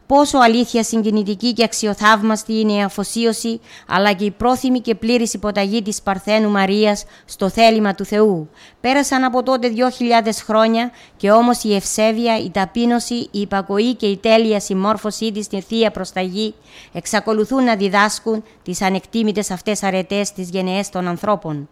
πόσο 0.09 0.37
αλήθεια 0.37 0.83
συγκινητική 0.83 1.53
και 1.53 1.63
αξιοθαύμαστη 1.63 2.59
είναι 2.59 2.73
η 2.73 2.81
αφοσίωση, 2.81 3.59
αλλά 3.87 4.13
και 4.13 4.25
η 4.25 4.31
πρόθυμη 4.31 4.79
και 4.79 4.95
πλήρης 4.95 5.33
υποταγή 5.33 5.81
της 5.81 6.01
Παρθένου 6.01 6.49
Μαρίας 6.49 7.05
στο 7.25 7.49
θέλημα 7.49 7.95
του 7.95 8.05
Θεού. 8.05 8.49
Πέρασαν 8.81 9.23
από 9.23 9.43
τότε 9.43 9.67
δυο 9.67 9.89
χιλιάδες 9.89 10.41
χρόνια 10.41 10.91
και 11.17 11.31
όμως 11.31 11.63
η 11.63 11.75
ευσέβεια, 11.75 12.37
η 12.37 12.49
ταπείνωση, 12.49 13.13
η 13.13 13.39
υπακοή 13.39 13.95
και 13.95 14.05
η 14.05 14.17
τέλεια 14.17 14.59
συμμόρφωσή 14.59 15.31
της 15.31 15.45
στη 15.45 15.61
Θεία 15.61 15.91
Προσταγή 15.91 16.53
εξακολουθούν 16.93 17.63
να 17.63 17.75
διδάσκουν 17.75 18.43
τις 18.63 18.81
ανεκτήμητες 18.81 19.51
αυτές 19.51 19.83
αρετές 19.83 20.31
της 20.31 20.49
γενναίες 20.49 20.89
των 20.89 21.07
ανθρώπων. 21.07 21.69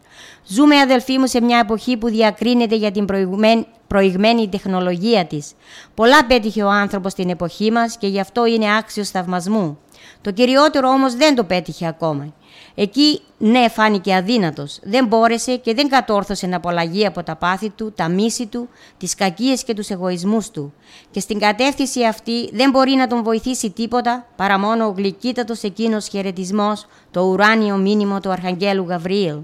Ζούμε 0.47 0.79
αδελφοί 0.79 1.17
μου 1.17 1.27
σε 1.27 1.41
μια 1.41 1.59
εποχή 1.59 1.97
που 1.97 2.07
διακρίνεται 2.07 2.75
για 2.75 2.91
την 2.91 3.05
προηγμένη 3.05 3.65
προηγμένη 3.87 4.49
τεχνολογία 4.49 5.25
της. 5.25 5.51
Πολλά 5.95 6.25
πέτυχε 6.25 6.63
ο 6.63 6.69
άνθρωπος 6.69 7.11
στην 7.11 7.29
εποχή 7.29 7.71
μας 7.71 7.97
και 7.97 8.07
γι' 8.07 8.19
αυτό 8.27 8.45
είναι 8.45 8.77
άξιος 8.77 9.09
θαυμασμού. 9.09 9.77
Το 10.21 10.31
κυριότερο 10.31 10.89
όμως 10.89 11.15
δεν 11.15 11.35
το 11.35 11.43
πέτυχε 11.43 11.87
ακόμα. 11.87 12.33
Εκεί 12.75 13.21
ναι 13.37 13.69
φάνηκε 13.69 14.15
αδύνατος, 14.15 14.79
δεν 14.83 15.07
μπόρεσε 15.07 15.55
και 15.55 15.73
δεν 15.73 15.89
κατόρθωσε 15.89 16.47
να 16.47 16.55
απολαγεί 16.55 17.05
από 17.05 17.23
τα 17.23 17.35
πάθη 17.35 17.69
του, 17.69 17.93
τα 17.95 18.09
μίση 18.09 18.45
του, 18.45 18.69
τις 18.97 19.15
κακίες 19.15 19.63
και 19.63 19.73
τους 19.73 19.89
εγωισμούς 19.89 20.49
του. 20.49 20.73
Και 21.11 21.19
στην 21.19 21.39
κατεύθυνση 21.39 22.05
αυτή 22.05 22.49
δεν 22.53 22.69
μπορεί 22.69 22.91
να 22.91 23.07
τον 23.07 23.23
βοηθήσει 23.23 23.69
τίποτα 23.69 24.25
παρά 24.35 24.59
μόνο 24.59 24.85
ο 24.85 24.93
γλυκύτατος 24.97 25.61
εκείνος 25.63 26.07
χαιρετισμός, 26.07 26.85
το 27.11 27.21
ουράνιο 27.21 27.75
μήνυμο 27.75 28.19
του 28.19 28.29
Αρχαγγέλου 28.29 28.85
Γαβριήλ. 28.87 29.37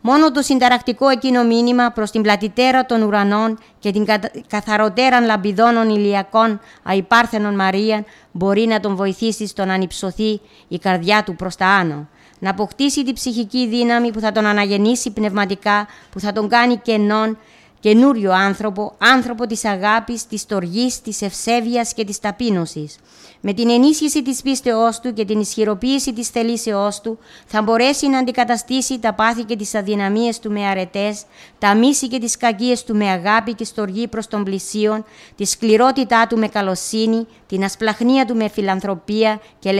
Μόνο 0.00 0.32
το 0.32 0.42
συνταρακτικό 0.42 1.08
εκείνο 1.08 1.44
μήνυμα 1.44 1.90
προς 1.90 2.10
την 2.10 2.22
πλατιτέρα 2.22 2.86
των 2.86 3.02
ουρανών 3.02 3.58
και 3.78 3.92
την 3.92 4.06
καθαροτέραν 4.46 5.24
λαμπιδώνων 5.24 5.88
ηλιακών 5.88 6.60
αϊπάρθενων 6.82 7.54
Μαρία 7.54 8.04
μπορεί 8.32 8.66
να 8.66 8.80
τον 8.80 8.96
βοηθήσει 8.96 9.46
στο 9.46 9.64
να 9.64 9.74
ανυψωθεί 9.74 10.40
η 10.68 10.78
καρδιά 10.78 11.22
του 11.22 11.36
προς 11.36 11.56
τα 11.56 11.66
άνω 11.66 12.08
να 12.38 12.50
αποκτήσει 12.50 13.04
τη 13.04 13.12
ψυχική 13.12 13.68
δύναμη 13.68 14.12
που 14.12 14.20
θα 14.20 14.32
τον 14.32 14.46
αναγεννήσει 14.46 15.10
πνευματικά, 15.10 15.86
που 16.10 16.20
θα 16.20 16.32
τον 16.32 16.48
κάνει 16.48 16.76
κενόν, 16.76 17.38
καινούριο 17.80 18.32
άνθρωπο, 18.32 18.94
άνθρωπο 18.98 19.46
της 19.46 19.64
αγάπης, 19.64 20.26
της 20.26 20.46
τοργής, 20.46 21.00
της 21.00 21.22
ευσέβειας 21.22 21.94
και 21.94 22.04
της 22.04 22.20
ταπείνωσης. 22.20 22.96
Με 23.40 23.52
την 23.52 23.70
ενίσχυση 23.70 24.22
της 24.22 24.42
πίστεώς 24.42 25.00
του 25.00 25.12
και 25.12 25.24
την 25.24 25.40
ισχυροποίηση 25.40 26.12
της 26.12 26.28
θελήσεώς 26.28 27.00
του 27.00 27.18
θα 27.46 27.62
μπορέσει 27.62 28.08
να 28.08 28.18
αντικαταστήσει 28.18 28.98
τα 28.98 29.14
πάθη 29.14 29.44
και 29.44 29.56
τις 29.56 29.74
αδυναμίες 29.74 30.38
του 30.38 30.50
με 30.50 30.66
αρετές, 30.66 31.24
τα 31.58 31.74
μίση 31.74 32.08
και 32.08 32.18
τις 32.18 32.36
κακίες 32.36 32.84
του 32.84 32.96
με 32.96 33.10
αγάπη 33.10 33.54
και 33.54 33.64
στοργή 33.64 34.08
προς 34.08 34.26
τον 34.26 34.44
πλησίον, 34.44 35.04
τη 35.36 35.44
σκληρότητά 35.44 36.26
του 36.26 36.38
με 36.38 36.48
καλοσύνη, 36.48 37.26
την 37.46 37.64
ασπλαχνία 37.64 38.24
του 38.24 38.36
με 38.36 38.48
φιλανθρωπία 38.48 39.40
και 39.58 39.70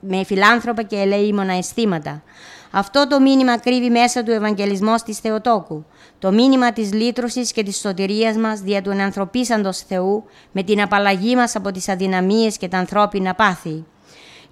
με 0.00 0.24
φιλάνθρωπα 0.24 0.82
και 0.82 0.96
ελεήμονα 0.96 1.52
αισθήματα. 1.52 2.22
Αυτό 2.70 3.06
το 3.08 3.20
μήνυμα 3.20 3.58
κρύβει 3.58 3.90
μέσα 3.90 4.22
του 4.22 4.30
Ευαγγελισμός 4.30 5.02
της 5.02 5.18
Θεοτόκου. 5.18 5.84
Το 6.18 6.32
μήνυμα 6.32 6.72
της 6.72 6.92
λύτρωσης 6.92 7.52
και 7.52 7.62
της 7.62 7.76
σωτηρίας 7.76 8.36
μας 8.36 8.60
δια 8.60 8.82
του 8.82 8.90
ενανθρωπίσαντος 8.90 9.78
Θεού 9.78 10.24
με 10.52 10.62
την 10.62 10.80
απαλλαγή 10.80 11.36
μας 11.36 11.56
από 11.56 11.70
τις 11.70 11.88
αδυναμίες 11.88 12.56
και 12.56 12.68
τα 12.68 12.78
ανθρώπινα 12.78 13.34
πάθη. 13.34 13.84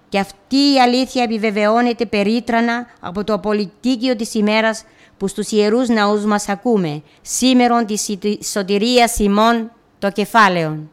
Και 0.08 0.18
αυτή 0.18 0.56
η 0.56 0.80
αλήθεια 0.80 1.22
επιβεβαιώνεται 1.22 2.06
περίτρανα 2.06 2.86
από 3.00 3.24
το 3.24 3.32
απολυτίκιο 3.32 4.16
της 4.16 4.34
ημέρας 4.34 4.84
που 5.16 5.28
στους 5.28 5.50
ιερούς 5.50 5.88
ναούς 5.88 6.24
μας 6.24 6.48
ακούμε, 6.48 7.02
σήμερον 7.22 7.86
της 7.86 8.08
σωτηρίας 8.50 9.18
ημών 9.18 9.70
το 9.98 10.10
κεφάλαιον. 10.10 10.90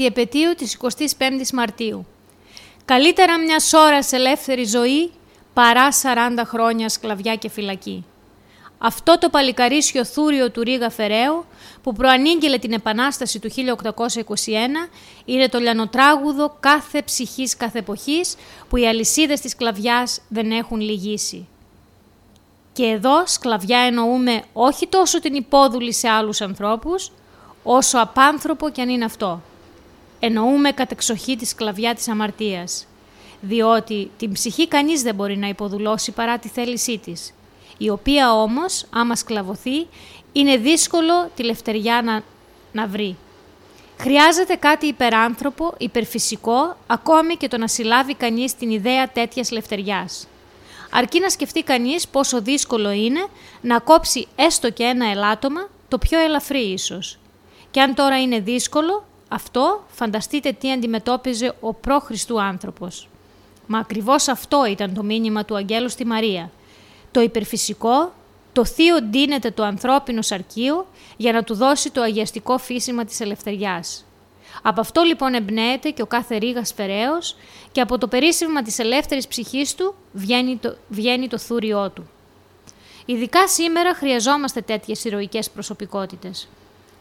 επαιτίου 0.10 0.54
της 0.56 0.78
25ης 0.82 1.50
Μαρτίου. 1.54 2.06
Καλύτερα 2.86 3.40
μιας 3.40 3.74
ώρας 3.74 4.12
ελεύθερη 4.12 4.66
ζωή 4.66 5.12
παρά 5.54 5.90
40 5.92 6.42
χρόνια 6.46 6.90
σκλαβιά 6.90 7.36
και 7.36 7.50
φυλακή. 7.50 8.06
Αυτό 8.78 9.18
το 9.18 9.30
παλικαρίσιο 9.30 10.06
θούριο 10.06 10.52
του 10.52 10.62
Ρίγα 10.62 10.90
Φεραίου 10.90 11.46
που 11.84 11.94
προανήγγειλε 11.94 12.58
την 12.58 12.74
Επανάσταση 12.74 13.40
του 13.40 13.50
1821 13.52 14.90
είναι 15.26 15.50
το 15.50 15.60
λιανοτράγουδο 15.60 16.58
κάθε 16.60 17.02
ψυχής 17.02 17.58
κάθε 17.58 17.80
εποχής 17.80 18.36
που 18.70 18.78
οι 18.78 18.88
αλυσίδες 18.88 19.40
της 19.40 19.52
σκλαβιάς 19.52 20.22
δεν 20.28 20.52
έχουν 20.52 20.80
λυγίσει. 20.80 21.48
Και 22.74 22.86
εδώ 22.86 23.24
σκλαβιά 23.26 23.80
εννοούμε 23.80 24.42
όχι 24.54 24.88
τόσο 24.88 25.20
την 25.20 25.34
υπόδουλη 25.34 25.94
σε 25.94 26.08
άλλους 26.08 26.42
ανθρώπους, 26.42 27.12
όσο 27.64 28.00
απάνθρωπο 28.00 28.70
κι 28.70 28.82
αν 28.82 28.90
είναι 28.90 29.06
αυτό 29.06 29.42
εννοούμε 30.20 30.72
κατεξοχή 30.72 31.36
τη 31.36 31.46
σκλαβιά 31.46 31.96
της 31.96 32.08
αμαρτίας, 32.08 32.88
διότι 33.42 34.12
την 34.18 34.32
ψυχή 34.32 34.68
κανείς 34.68 35.02
δεν 35.02 35.16
μπορεί 35.16 35.38
να 35.38 35.48
υποδουλώσει 35.48 36.12
παρά 36.12 36.38
τη 36.38 36.48
θέλησή 36.48 36.98
της, 36.98 37.34
η 37.78 37.90
οποία 37.90 38.34
όμως, 38.34 38.86
άμα 38.90 39.16
σκλαβωθεί, 39.16 39.88
είναι 40.32 40.58
δύσκολο 40.58 41.30
τη 41.36 41.44
λευτεριά 41.44 42.02
να, 42.02 42.24
να 42.72 42.88
βρει. 42.88 43.18
Χρειάζεται 44.02 44.56
κάτι 44.56 44.86
υπεράνθρωπο, 44.86 45.74
υπερφυσικό, 45.78 46.76
ακόμη 46.88 47.36
και 47.36 47.48
το 47.48 47.58
να 47.58 47.68
συλλάβει 47.68 48.16
κανείς 48.16 48.56
την 48.56 48.70
ιδέα 48.70 49.10
τέτοιας 49.10 49.52
λευτεριάς. 49.52 50.28
Αρκεί 50.92 51.20
να 51.20 51.30
σκεφτεί 51.30 51.64
κανείς 51.64 52.08
πόσο 52.08 52.42
δύσκολο 52.42 52.92
είναι 52.92 53.28
να 53.62 53.80
κόψει 53.80 54.28
έστω 54.36 54.72
και 54.72 54.84
ένα 54.84 55.10
ελάττωμα, 55.12 55.70
το 55.88 55.98
πιο 55.98 56.20
ελαφρύ 56.20 56.60
ίσως. 56.60 57.20
Και 57.72 57.82
αν 57.82 57.94
τώρα 57.96 58.22
είναι 58.22 58.40
δύσκολο, 58.40 59.06
αυτό 59.30 59.84
φανταστείτε 59.88 60.52
τι 60.52 60.72
αντιμετώπιζε 60.72 61.56
ο 61.60 61.74
πρόχριστου 61.74 62.42
άνθρωπος. 62.42 63.08
Μα 63.68 63.80
ακριβώς 63.80 64.28
αυτό 64.28 64.66
ήταν 64.66 64.94
το 64.94 65.04
μήνυμα 65.04 65.46
του 65.46 65.56
Αγγέλου 65.56 65.90
στη 65.90 66.06
Μαρία. 66.06 66.52
Το 67.12 67.22
υπερφυσικό, 67.22 68.14
το 68.54 68.66
θείο 68.66 69.02
ντύνεται 69.02 69.52
το 69.52 69.64
ανθρώπινο 69.64 70.22
σαρκείο 70.22 70.88
για 71.18 71.32
να 71.32 71.44
του 71.44 71.56
δώσει 71.56 71.92
το 71.92 72.02
αγιαστικό 72.02 72.58
φύσιμα 72.58 73.06
της 73.06 73.20
ελευθεριάς. 73.20 74.06
Από 74.62 74.82
αυτό 74.82 75.02
λοιπόν 75.02 75.34
εμπνέεται 75.34 75.90
και 75.90 76.02
ο 76.02 76.06
κάθε 76.06 76.36
ρίγας 76.36 76.74
φεραίος 76.74 77.36
και 77.72 77.82
από 77.82 77.98
το 77.98 78.08
περίσσευμα 78.08 78.62
της 78.62 78.80
ελεύθερης 78.80 79.28
ψυχής 79.28 79.76
του 79.76 79.96
βγαίνει 80.14 80.58
το, 80.58 80.76
βγαίνει 80.90 81.28
το 81.28 81.38
θούριό 81.38 81.90
του. 81.90 82.10
Ειδικά 83.06 83.48
σήμερα 83.48 83.94
χρειαζόμαστε 83.94 84.62
τέτοιες 84.62 85.04
ηρωικές 85.04 85.50
προσωπικότητες 85.50 86.48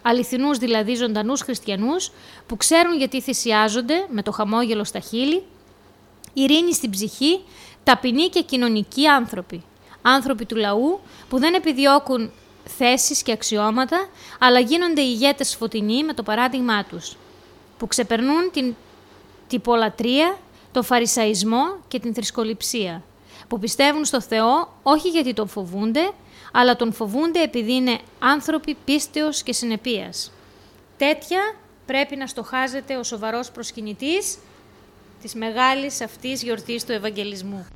αληθινούς 0.08 0.58
δηλαδή 0.58 0.94
ζωντανούς 0.94 1.40
χριστιανούς 1.40 2.10
που 2.46 2.56
ξέρουν 2.56 2.96
γιατί 2.96 3.20
θυσιάζονται 3.20 4.06
με 4.10 4.22
το 4.22 4.30
χαμόγελο 4.32 4.84
στα 4.84 4.98
χείλη, 4.98 5.42
ειρήνη 6.32 6.74
στην 6.74 6.90
ψυχή, 6.90 7.40
ταπεινοί 7.84 8.28
και 8.28 8.42
κοινωνικοί 8.42 9.06
άνθρωποι. 9.06 9.62
Άνθρωποι 10.02 10.44
του 10.44 10.56
λαού 10.56 11.00
που 11.28 11.38
δεν 11.38 11.54
επιδιώκουν 11.54 12.30
θέσεις 12.64 13.22
και 13.22 13.32
αξιώματα, 13.32 14.08
αλλά 14.38 14.60
γίνονται 14.60 15.00
ηγέτες 15.00 15.56
φωτεινοί 15.56 16.04
με 16.04 16.12
το 16.12 16.22
παράδειγμά 16.22 16.84
τους, 16.84 17.16
που 17.78 17.86
ξεπερνούν 17.86 18.50
την 18.52 18.74
τυπολατρεία, 19.48 20.36
τον 20.72 20.84
φαρισαϊσμό 20.84 21.64
και 21.88 21.98
την 21.98 22.14
θρησκοληψία, 22.14 23.02
που 23.48 23.58
πιστεύουν 23.58 24.04
στο 24.04 24.20
Θεό 24.20 24.72
όχι 24.82 25.08
γιατί 25.08 25.32
τον 25.32 25.48
φοβούνται, 25.48 26.10
αλλά 26.52 26.76
τον 26.76 26.92
φοβούνται 26.92 27.42
επειδή 27.42 27.74
είναι 27.74 27.98
άνθρωποι 28.18 28.76
πίστεως 28.84 29.42
και 29.42 29.52
συνεπίας. 29.52 30.32
Τέτοια 30.96 31.54
πρέπει 31.86 32.16
να 32.16 32.26
στοχάζεται 32.26 32.96
ο 32.96 33.02
σοβαρός 33.02 33.50
προσκυνητής 33.50 34.38
της 35.22 35.34
μεγάλης 35.34 36.00
αυτής 36.00 36.42
γιορτής 36.42 36.84
του 36.84 36.92
Ευαγγελισμού. 36.92 37.66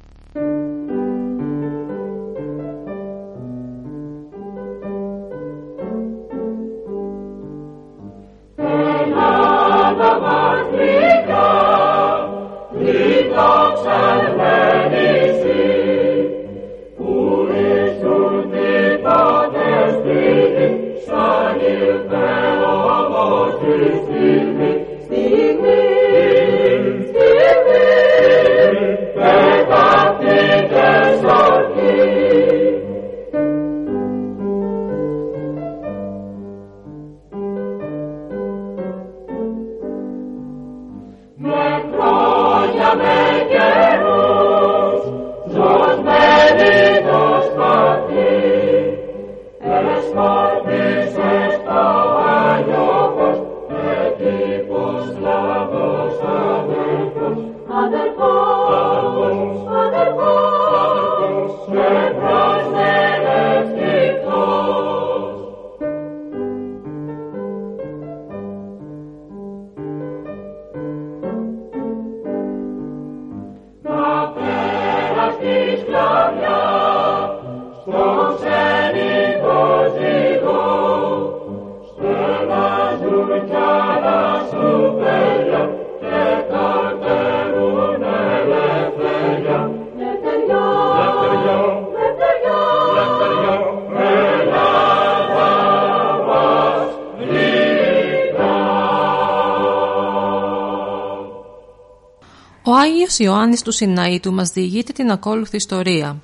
Ο 102.72 102.74
Άγιος 102.74 103.18
Ιωάννης 103.18 103.62
του 103.62 103.72
Σιναήτου 103.72 104.32
μας 104.32 104.50
διηγείται 104.50 104.92
την 104.92 105.10
ακόλουθη 105.10 105.56
ιστορία. 105.56 106.22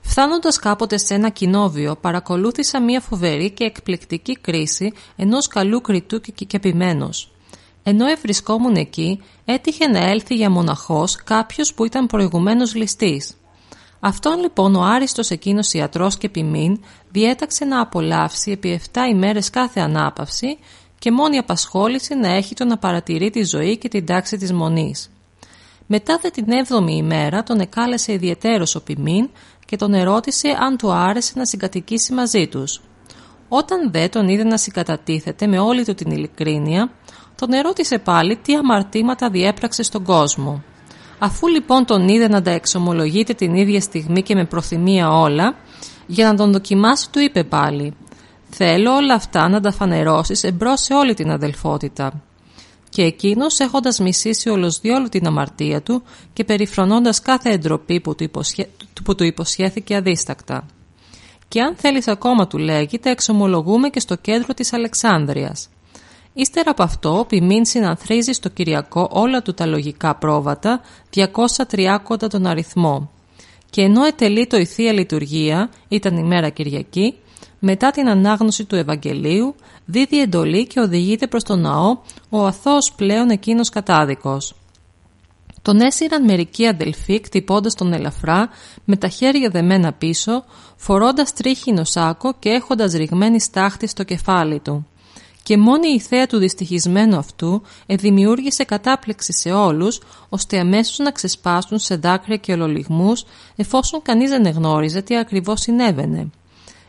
Φτάνοντας 0.00 0.58
κάποτε 0.58 0.98
σε 0.98 1.14
ένα 1.14 1.28
κοινόβιο, 1.28 1.96
παρακολούθησα 1.96 2.82
μια 2.82 3.00
φοβερή 3.00 3.50
και 3.50 3.64
εκπληκτική 3.64 4.38
κρίση 4.40 4.92
ενός 5.16 5.46
καλού 5.46 5.80
κριτού 5.80 6.20
και 6.20 6.44
κεπημένος. 6.44 7.32
Ενώ 7.82 8.06
ευρισκόμουν 8.06 8.74
εκεί, 8.74 9.22
έτυχε 9.44 9.86
να 9.86 9.98
έλθει 9.98 10.34
για 10.34 10.50
μοναχός 10.50 11.16
κάποιος 11.16 11.74
που 11.74 11.84
ήταν 11.84 12.06
προηγουμένως 12.06 12.74
ληστής. 12.74 13.36
Αυτόν 14.00 14.40
λοιπόν 14.40 14.74
ο 14.74 14.82
άριστος 14.82 15.30
εκείνος 15.30 15.72
ιατρός 15.72 16.16
και 16.16 16.28
ποιμήν 16.28 16.80
διέταξε 17.10 17.64
να 17.64 17.80
απολαύσει 17.80 18.50
επί 18.50 18.80
7 18.92 18.98
ημέρες 19.10 19.50
κάθε 19.50 19.80
ανάπαυση 19.80 20.58
και 20.98 21.12
μόνη 21.12 21.38
απασχόληση 21.38 22.14
να 22.14 22.28
έχει 22.28 22.54
το 22.54 22.64
να 22.64 22.78
παρατηρεί 22.78 23.30
τη 23.30 23.44
ζωή 23.44 23.76
και 23.76 23.88
την 23.88 24.06
τάξη 24.06 24.36
της 24.36 24.52
μονής. 24.52 25.10
Μετά 25.86 26.18
δε 26.22 26.30
την 26.30 26.50
έβδομη 26.50 26.96
ημέρα 26.96 27.42
τον 27.42 27.60
εκάλεσε 27.60 28.12
ιδιαιτέρως 28.12 28.74
ο 28.74 28.82
ποιμήν 28.82 29.28
και 29.66 29.76
τον 29.76 29.94
ερώτησε 29.94 30.48
αν 30.60 30.76
του 30.76 30.92
άρεσε 30.92 31.32
να 31.36 31.46
συγκατοικήσει 31.46 32.12
μαζί 32.12 32.46
τους. 32.46 32.80
Όταν 33.48 33.90
δε 33.90 34.08
τον 34.08 34.28
είδε 34.28 34.44
να 34.44 34.56
συγκατατίθεται 34.56 35.46
με 35.46 35.58
όλη 35.58 35.84
του 35.84 35.94
την 35.94 36.10
ειλικρίνεια, 36.10 36.90
τον 37.36 37.52
ερώτησε 37.52 37.98
πάλι 37.98 38.36
τι 38.36 38.54
αμαρτήματα 38.54 39.30
διέπραξε 39.30 39.82
στον 39.82 40.04
κόσμο. 40.04 40.62
Αφού 41.18 41.48
λοιπόν 41.48 41.84
τον 41.84 42.08
είδε 42.08 42.28
να 42.28 42.42
τα 42.42 42.50
εξομολογείται 42.50 43.34
την 43.34 43.54
ίδια 43.54 43.80
στιγμή 43.80 44.22
και 44.22 44.34
με 44.34 44.44
προθυμία 44.44 45.10
όλα, 45.10 45.54
για 46.06 46.26
να 46.26 46.36
τον 46.36 46.52
δοκιμάσει 46.52 47.10
του 47.10 47.18
είπε 47.18 47.44
πάλι 47.44 47.94
«Θέλω 48.50 48.94
όλα 48.94 49.14
αυτά 49.14 49.48
να 49.48 49.60
τα 49.60 49.72
φανερώσεις 49.72 50.44
εμπρός 50.44 50.80
σε 50.80 50.94
όλη 50.94 51.14
την 51.14 51.30
αδελφότητα». 51.30 52.25
Και 52.96 53.02
εκείνος 53.02 53.58
έχοντας 53.58 53.98
μισήσει 53.98 54.48
όλος 54.48 54.80
διόλου 54.80 55.08
την 55.08 55.26
αμαρτία 55.26 55.82
του 55.82 56.02
και 56.32 56.44
περιφρονώντας 56.44 57.20
κάθε 57.20 57.50
εντροπή 57.50 58.00
που 58.00 58.14
του, 58.14 58.22
υποσχέ... 58.22 58.68
που 59.04 59.14
του 59.14 59.24
υποσχέθηκε 59.24 59.96
αδίστακτα. 59.96 60.66
Και 61.48 61.60
αν 61.60 61.76
θέλεις 61.76 62.08
ακόμα 62.08 62.46
του 62.46 62.58
λέγει, 62.58 62.98
τα 62.98 63.10
εξομολογούμε 63.10 63.88
και 63.88 64.00
στο 64.00 64.16
κέντρο 64.16 64.54
της 64.54 64.72
Αλεξάνδρειας. 64.72 65.68
Ύστερα 66.32 66.70
από 66.70 66.82
αυτό, 66.82 67.18
ο 67.18 67.24
Πιμήν 67.24 67.64
συνανθρίζει 67.64 68.32
στο 68.32 68.48
Κυριακό 68.48 69.08
όλα 69.12 69.42
του 69.42 69.54
τα 69.54 69.66
λογικά 69.66 70.14
πρόβατα, 70.14 70.80
230 71.14 72.28
τον 72.28 72.46
αριθμό. 72.46 73.10
Και 73.70 73.82
ενώ 73.82 74.04
ετελεί 74.04 74.46
το 74.46 74.56
η 74.56 74.64
Θεία 74.64 74.92
Λειτουργία, 74.92 75.70
ήταν 75.88 76.16
η 76.16 76.22
μέρα 76.22 76.48
Κυριακή, 76.48 77.14
μετά 77.68 77.90
την 77.90 78.08
ανάγνωση 78.08 78.64
του 78.64 78.74
Ευαγγελίου, 78.74 79.54
δίδει 79.84 80.20
εντολή 80.20 80.66
και 80.66 80.80
οδηγείται 80.80 81.26
προς 81.26 81.42
τον 81.42 81.60
ναό 81.60 81.98
ο 82.28 82.46
αθώος 82.46 82.92
πλέον 82.96 83.30
εκείνος 83.30 83.68
κατάδικος. 83.68 84.54
Τον 85.62 85.80
έσυραν 85.80 86.24
μερικοί 86.24 86.66
αδελφοί 86.66 87.20
κτυπώντας 87.20 87.74
τον 87.74 87.92
ελαφρά 87.92 88.48
με 88.84 88.96
τα 88.96 89.08
χέρια 89.08 89.48
δεμένα 89.48 89.92
πίσω, 89.92 90.44
φορώντας 90.76 91.32
τρίχινο 91.32 91.84
σάκο 91.84 92.34
και 92.38 92.48
έχοντας 92.48 92.92
ρηγμένη 92.92 93.40
στάχτη 93.40 93.86
στο 93.86 94.02
κεφάλι 94.02 94.60
του 94.60 94.86
και 95.46 95.56
μόνη 95.58 95.88
η 95.88 96.00
θέα 96.00 96.26
του 96.26 96.38
δυστυχισμένου 96.38 97.16
αυτού 97.16 97.62
εδημιούργησε 97.86 98.64
κατάπληξη 98.64 99.32
σε 99.32 99.50
όλους, 99.52 100.00
ώστε 100.28 100.58
αμέσως 100.58 100.98
να 100.98 101.10
ξεσπάσουν 101.10 101.78
σε 101.78 101.96
δάκρυα 101.96 102.36
και 102.36 102.52
ολολιγμούς, 102.52 103.24
εφόσον 103.56 104.02
κανείς 104.02 104.30
δεν 104.30 104.46
εγνώριζε 104.46 105.02
τι 105.02 105.16
ακριβώς 105.16 105.60
συνέβαινε. 105.60 106.30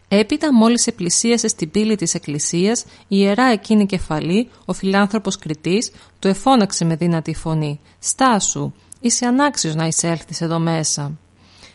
Έπειτα 0.08 0.54
μόλις 0.54 0.88
επλησίασε 0.88 1.48
στην 1.48 1.72
πύλη 1.72 1.96
της 1.96 2.14
εκκλησίας, 2.14 2.84
η 2.84 2.86
ιερά 3.08 3.46
εκείνη 3.46 3.86
κεφαλή, 3.86 4.50
ο 4.66 4.74
φιλάνθρωπος 4.74 5.38
Κριτής, 5.38 5.92
του 6.20 6.28
εφώναξε 6.28 6.86
με 6.86 6.96
δύνατη 6.96 7.34
φωνή 7.34 7.80
«Στάσου, 8.00 8.72
είσαι 9.00 9.26
ανάξιος 9.26 9.76
να 9.76 9.88
εισέλθεις 9.88 10.42
εδώ 10.42 10.60
μέσα». 10.60 11.18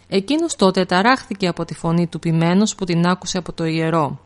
Εκείνος 0.08 0.56
τότε 0.56 0.84
ταράχθηκε 0.84 1.46
από 1.48 1.64
τη 1.64 1.74
φωνή 1.74 2.06
του 2.06 2.18
ποιμένος 2.18 2.74
που 2.74 2.84
την 2.84 3.06
άκουσε 3.06 3.38
από 3.38 3.52
το 3.52 3.64
ιερό. 3.64 4.20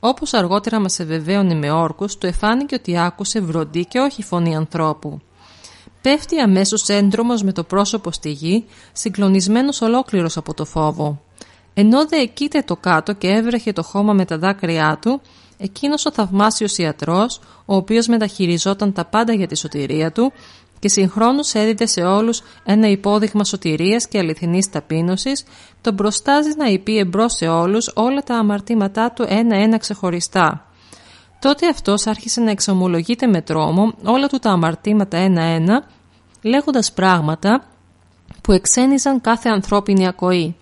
Όπως 0.00 0.34
αργότερα 0.34 0.80
μας 0.80 0.98
ευεβαίωνε 0.98 1.54
με 1.54 1.70
όρκους, 1.70 2.18
του 2.18 2.26
εφάνηκε 2.26 2.74
ότι 2.74 2.98
άκουσε 2.98 3.40
βροντί 3.40 3.84
και 3.84 3.98
όχι 3.98 4.22
φωνή 4.22 4.56
ανθρώπου. 4.56 5.20
Πέφτει 6.02 6.38
αμέσως 6.38 6.88
έντρομος 6.88 7.42
με 7.42 7.52
το 7.52 7.64
πρόσωπο 7.64 8.12
στη 8.12 8.30
γη, 8.30 8.64
συγκλονισμένος 8.92 9.80
ολόκληρος 9.80 10.36
από 10.36 10.54
το 10.54 10.64
φόβο. 10.64 11.20
Ενώ 11.80 12.06
δε 12.06 12.16
εκείται 12.16 12.62
το 12.66 12.76
κάτω 12.76 13.12
και 13.12 13.28
έβρεχε 13.28 13.72
το 13.72 13.82
χώμα 13.82 14.12
με 14.12 14.24
τα 14.24 14.38
δάκρυά 14.38 14.98
του, 15.02 15.20
εκείνος 15.58 16.06
ο 16.06 16.12
θαυμάσιος 16.12 16.78
ιατρός, 16.78 17.40
ο 17.64 17.74
οποίος 17.76 18.06
μεταχειριζόταν 18.06 18.92
τα 18.92 19.04
πάντα 19.04 19.32
για 19.32 19.46
τη 19.46 19.56
σωτηρία 19.56 20.12
του, 20.12 20.32
και 20.78 20.88
συγχρόνως 20.88 21.54
έδιδε 21.54 21.86
σε 21.86 22.02
όλους 22.02 22.42
ένα 22.64 22.88
υπόδειγμα 22.88 23.44
σωτηρίας 23.44 24.08
και 24.08 24.18
αληθινής 24.18 24.70
ταπείνωσης, 24.70 25.44
τον 25.80 25.94
προστάζει 25.94 26.50
να 26.56 26.66
υπεί 26.66 26.98
εμπρός 26.98 27.32
σε 27.32 27.48
όλους 27.48 27.92
όλα 27.94 28.22
τα 28.22 28.34
αμαρτήματά 28.34 29.12
του 29.12 29.24
ένα-ένα 29.28 29.78
ξεχωριστά. 29.78 30.66
Τότε 31.38 31.68
αυτός 31.68 32.06
άρχισε 32.06 32.40
να 32.40 32.50
εξομολογείται 32.50 33.26
με 33.26 33.42
τρόμο 33.42 33.92
όλα 34.04 34.26
του 34.26 34.38
τα 34.38 34.50
αμαρτήματα 34.50 35.16
ένα-ένα, 35.16 35.84
λέγοντας 36.42 36.92
πράγματα 36.92 37.64
που 38.42 38.52
εξένιζαν 38.52 39.20
κάθε 39.20 39.48
ανθρώπινη 39.48 40.06
ακοή 40.06 40.54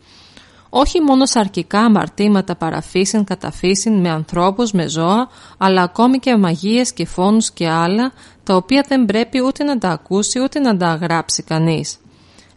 όχι 0.70 1.00
μόνο 1.00 1.26
σαρκικά 1.26 1.80
αμαρτήματα 1.80 2.56
παραφύσιν 2.56 3.24
καταφύσιν 3.24 4.00
με 4.00 4.10
ανθρώπους, 4.10 4.72
με 4.72 4.88
ζώα, 4.88 5.28
αλλά 5.58 5.82
ακόμη 5.82 6.18
και 6.18 6.36
μαγείες 6.36 6.92
και 6.92 7.06
φόνους 7.06 7.50
και 7.50 7.68
άλλα, 7.68 8.12
τα 8.44 8.56
οποία 8.56 8.84
δεν 8.88 9.04
πρέπει 9.04 9.42
ούτε 9.44 9.64
να 9.64 9.78
τα 9.78 9.88
ακούσει 9.88 10.40
ούτε 10.40 10.58
να 10.60 10.76
τα 10.76 10.94
γράψει 10.94 11.42
κανείς. 11.42 11.98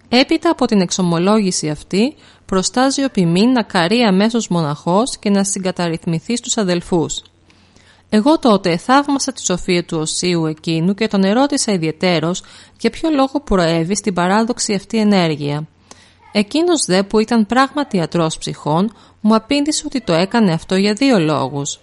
Έπειτα 0.09 0.49
από 0.49 0.65
την 0.65 0.81
εξομολόγηση 0.81 1.69
αυτή, 1.69 2.15
προστάζει 2.45 3.03
ο 3.03 3.09
ποιμήν 3.09 3.51
να 3.51 3.63
καρεί 3.63 4.01
αμέσως 4.01 4.47
μοναχός 4.47 5.17
και 5.17 5.29
να 5.29 5.43
συγκαταρρυθμιθεί 5.43 6.37
στους 6.37 6.57
αδελφούς. 6.57 7.21
Εγώ 8.09 8.39
τότε 8.39 8.77
θαύμασα 8.77 9.31
τη 9.31 9.43
σοφία 9.45 9.83
του 9.85 9.97
οσίου 9.97 10.45
εκείνου 10.45 10.93
και 10.93 11.07
τον 11.07 11.23
ερώτησα 11.23 11.71
ιδιαιτέρως 11.71 12.43
για 12.79 12.89
ποιο 12.89 13.09
λόγο 13.09 13.39
προέβη 13.43 13.95
στην 13.95 14.13
παράδοξη 14.13 14.73
αυτή 14.73 14.97
ενέργεια. 14.97 15.67
Εκείνος 16.31 16.85
δε 16.85 17.03
που 17.03 17.19
ήταν 17.19 17.45
πράγματι 17.45 17.97
ιατρός 17.97 18.37
ψυχών 18.37 18.91
μου 19.21 19.35
απήντησε 19.35 19.83
ότι 19.85 20.01
το 20.01 20.13
έκανε 20.13 20.51
αυτό 20.51 20.75
για 20.75 20.93
δύο 20.93 21.19
λόγους. 21.19 21.79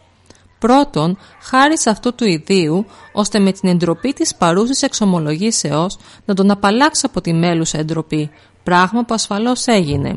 Πρώτον, 0.59 1.19
χάρη 1.43 1.79
σε 1.79 1.91
αυτού 1.91 2.15
του 2.15 2.25
ιδίου, 2.25 2.87
ώστε 3.13 3.39
με 3.39 3.53
την 3.53 3.69
εντροπή 3.69 4.13
της 4.13 4.35
παρούσης 4.35 4.83
εξομολογήσεως 4.83 5.99
να 6.25 6.35
τον 6.35 6.51
απαλλάξω 6.51 7.07
από 7.07 7.21
τη 7.21 7.33
μέλουσα 7.33 7.79
εντροπή, 7.79 8.31
πράγμα 8.63 9.05
που 9.05 9.15
ασφαλώς 9.15 9.67
έγινε. 9.67 10.17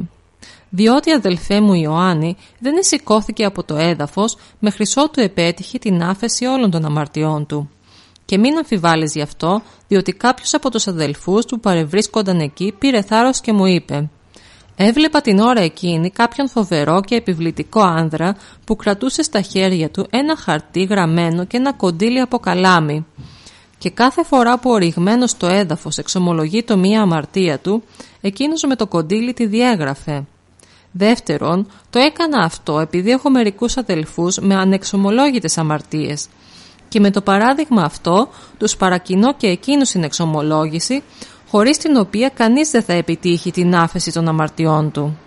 Διότι 0.69 1.11
αδελφέ 1.11 1.61
μου 1.61 1.73
Ιωάννη 1.73 2.37
δεν 2.59 2.77
εσηκώθηκε 2.77 3.45
από 3.45 3.63
το 3.63 3.75
έδαφος 3.75 4.37
με 4.59 4.69
χρυσό 4.69 5.09
του 5.09 5.19
επέτυχε 5.19 5.77
την 5.77 6.03
άφεση 6.03 6.45
όλων 6.45 6.71
των 6.71 6.85
αμαρτιών 6.85 7.45
του. 7.45 7.69
Και 8.25 8.37
μην 8.37 8.57
αμφιβάλλεις 8.57 9.13
γι' 9.13 9.21
αυτό, 9.21 9.61
διότι 9.87 10.11
κάποιος 10.11 10.53
από 10.53 10.71
τους 10.71 10.87
αδελφούς 10.87 11.45
του 11.45 11.55
που 11.55 11.61
παρευρίσκονταν 11.61 12.39
εκεί 12.39 12.75
πήρε 12.79 13.01
θάρρος 13.01 13.41
και 13.41 13.53
μου 13.53 13.65
είπε 13.65 14.09
Έβλεπα 14.75 15.21
την 15.21 15.39
ώρα 15.39 15.61
εκείνη 15.61 16.09
κάποιον 16.09 16.49
φοβερό 16.49 17.01
και 17.01 17.15
επιβλητικό 17.15 17.81
άνδρα 17.81 18.35
που 18.65 18.75
κρατούσε 18.75 19.23
στα 19.23 19.41
χέρια 19.41 19.89
του 19.89 20.07
ένα 20.09 20.35
χαρτί 20.35 20.83
γραμμένο 20.83 21.45
και 21.45 21.57
ένα 21.57 21.73
κοντήλι 21.73 22.19
από 22.19 22.39
καλάμι. 22.39 23.05
Και 23.77 23.89
κάθε 23.89 24.23
φορά 24.23 24.59
που 24.59 24.69
ο 24.69 24.77
ρηγμένος 24.77 25.29
στο 25.29 25.47
έδαφος 25.47 25.97
εξομολογεί 25.97 26.63
το 26.63 26.77
μία 26.77 27.01
αμαρτία 27.01 27.59
του, 27.59 27.83
εκείνος 28.21 28.63
με 28.63 28.75
το 28.75 28.87
κοντήλι 28.87 29.33
τη 29.33 29.45
διέγραφε. 29.45 30.23
Δεύτερον, 30.91 31.67
το 31.89 31.99
έκανα 31.99 32.43
αυτό 32.43 32.79
επειδή 32.79 33.11
έχω 33.11 33.29
μερικούς 33.29 33.77
αδελφούς 33.77 34.37
με 34.37 34.55
ανεξομολόγητες 34.55 35.57
αμαρτίες. 35.57 36.27
Και 36.87 36.99
με 36.99 37.11
το 37.11 37.21
παράδειγμα 37.21 37.83
αυτό 37.83 38.29
τους 38.57 38.77
παρακινώ 38.77 39.33
και 39.33 39.47
εκείνους 39.47 39.87
στην 39.87 40.03
εξομολόγηση 40.03 41.03
χωρίς 41.51 41.77
την 41.77 41.97
οποία 41.97 42.29
κανείς 42.29 42.71
δεν 42.71 42.83
θα 42.83 42.93
επιτύχει 42.93 43.51
την 43.51 43.75
άφεση 43.75 44.11
των 44.11 44.27
αμαρτιών 44.27 44.91
του. 44.91 45.17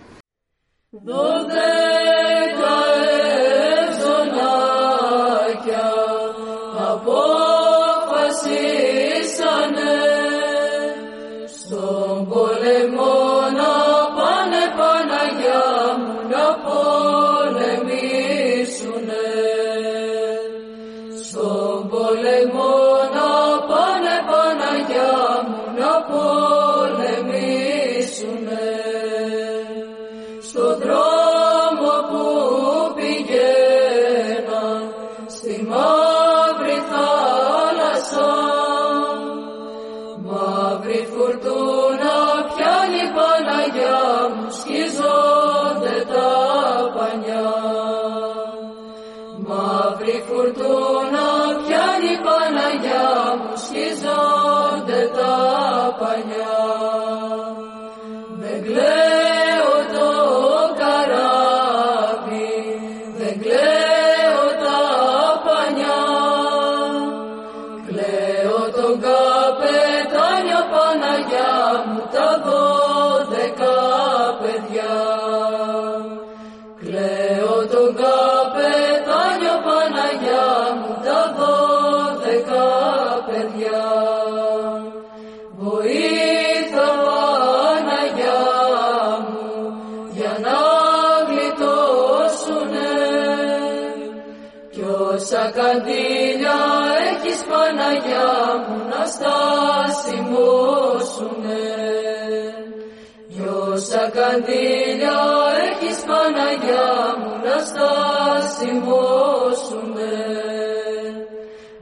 Στασιμώσουνε. 108.65 110.15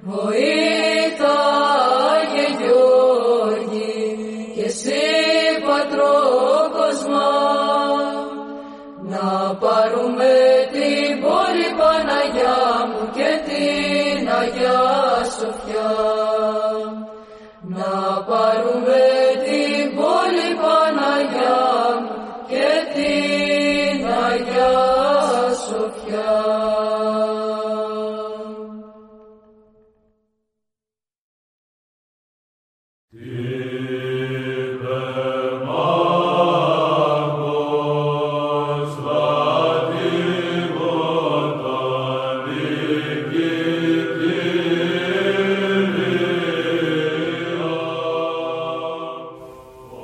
Βοήθα 0.02 1.36
Άγιε 2.14 2.48
Γιώργη 2.60 4.18
και 4.56 4.64
εσύ 4.64 5.02
πατρόκοσμα 5.66 7.32
να 9.12 9.56
πάρουμε 9.56 10.34
την 10.72 11.22
πόλη 11.22 11.70
Παναγιά 11.80 12.62
μου 12.90 13.04
και 13.16 13.32
την 13.48 14.30
Αγιά 14.42 14.82
Σοφιά. 15.38 15.94
Να 17.76 18.22
πάρουμε 18.30 18.93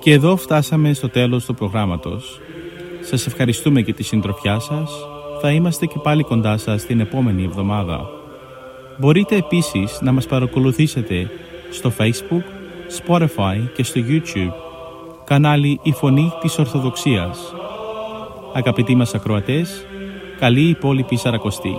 Και 0.09 0.15
εδώ 0.15 0.35
φτάσαμε 0.35 0.93
στο 0.93 1.09
τέλος 1.09 1.45
του 1.45 1.53
προγράμματος. 1.53 2.39
Σας 3.01 3.25
ευχαριστούμε 3.27 3.79
για 3.79 3.93
τη 3.93 4.03
συντροφιά 4.03 4.59
σας. 4.59 4.91
Θα 5.41 5.51
είμαστε 5.51 5.85
και 5.85 5.99
πάλι 6.03 6.23
κοντά 6.23 6.57
σας 6.57 6.85
την 6.85 6.99
επόμενη 6.99 7.43
εβδομάδα. 7.43 8.09
Μπορείτε 8.97 9.35
επίσης 9.35 9.99
να 10.01 10.11
μας 10.11 10.25
παρακολουθήσετε 10.25 11.29
στο 11.69 11.91
Facebook, 11.97 12.43
Spotify 13.03 13.57
και 13.75 13.83
στο 13.83 14.01
YouTube. 14.07 14.53
Κανάλι 15.23 15.79
«Η 15.83 15.91
Φωνή 15.91 16.31
της 16.41 16.57
Ορθοδοξίας». 16.59 17.53
Αγαπητοί 18.53 18.95
μας 18.95 19.13
ακροατές, 19.13 19.85
καλή 20.39 20.69
υπόλοιπη 20.69 21.15
Σαρακοστή. 21.15 21.75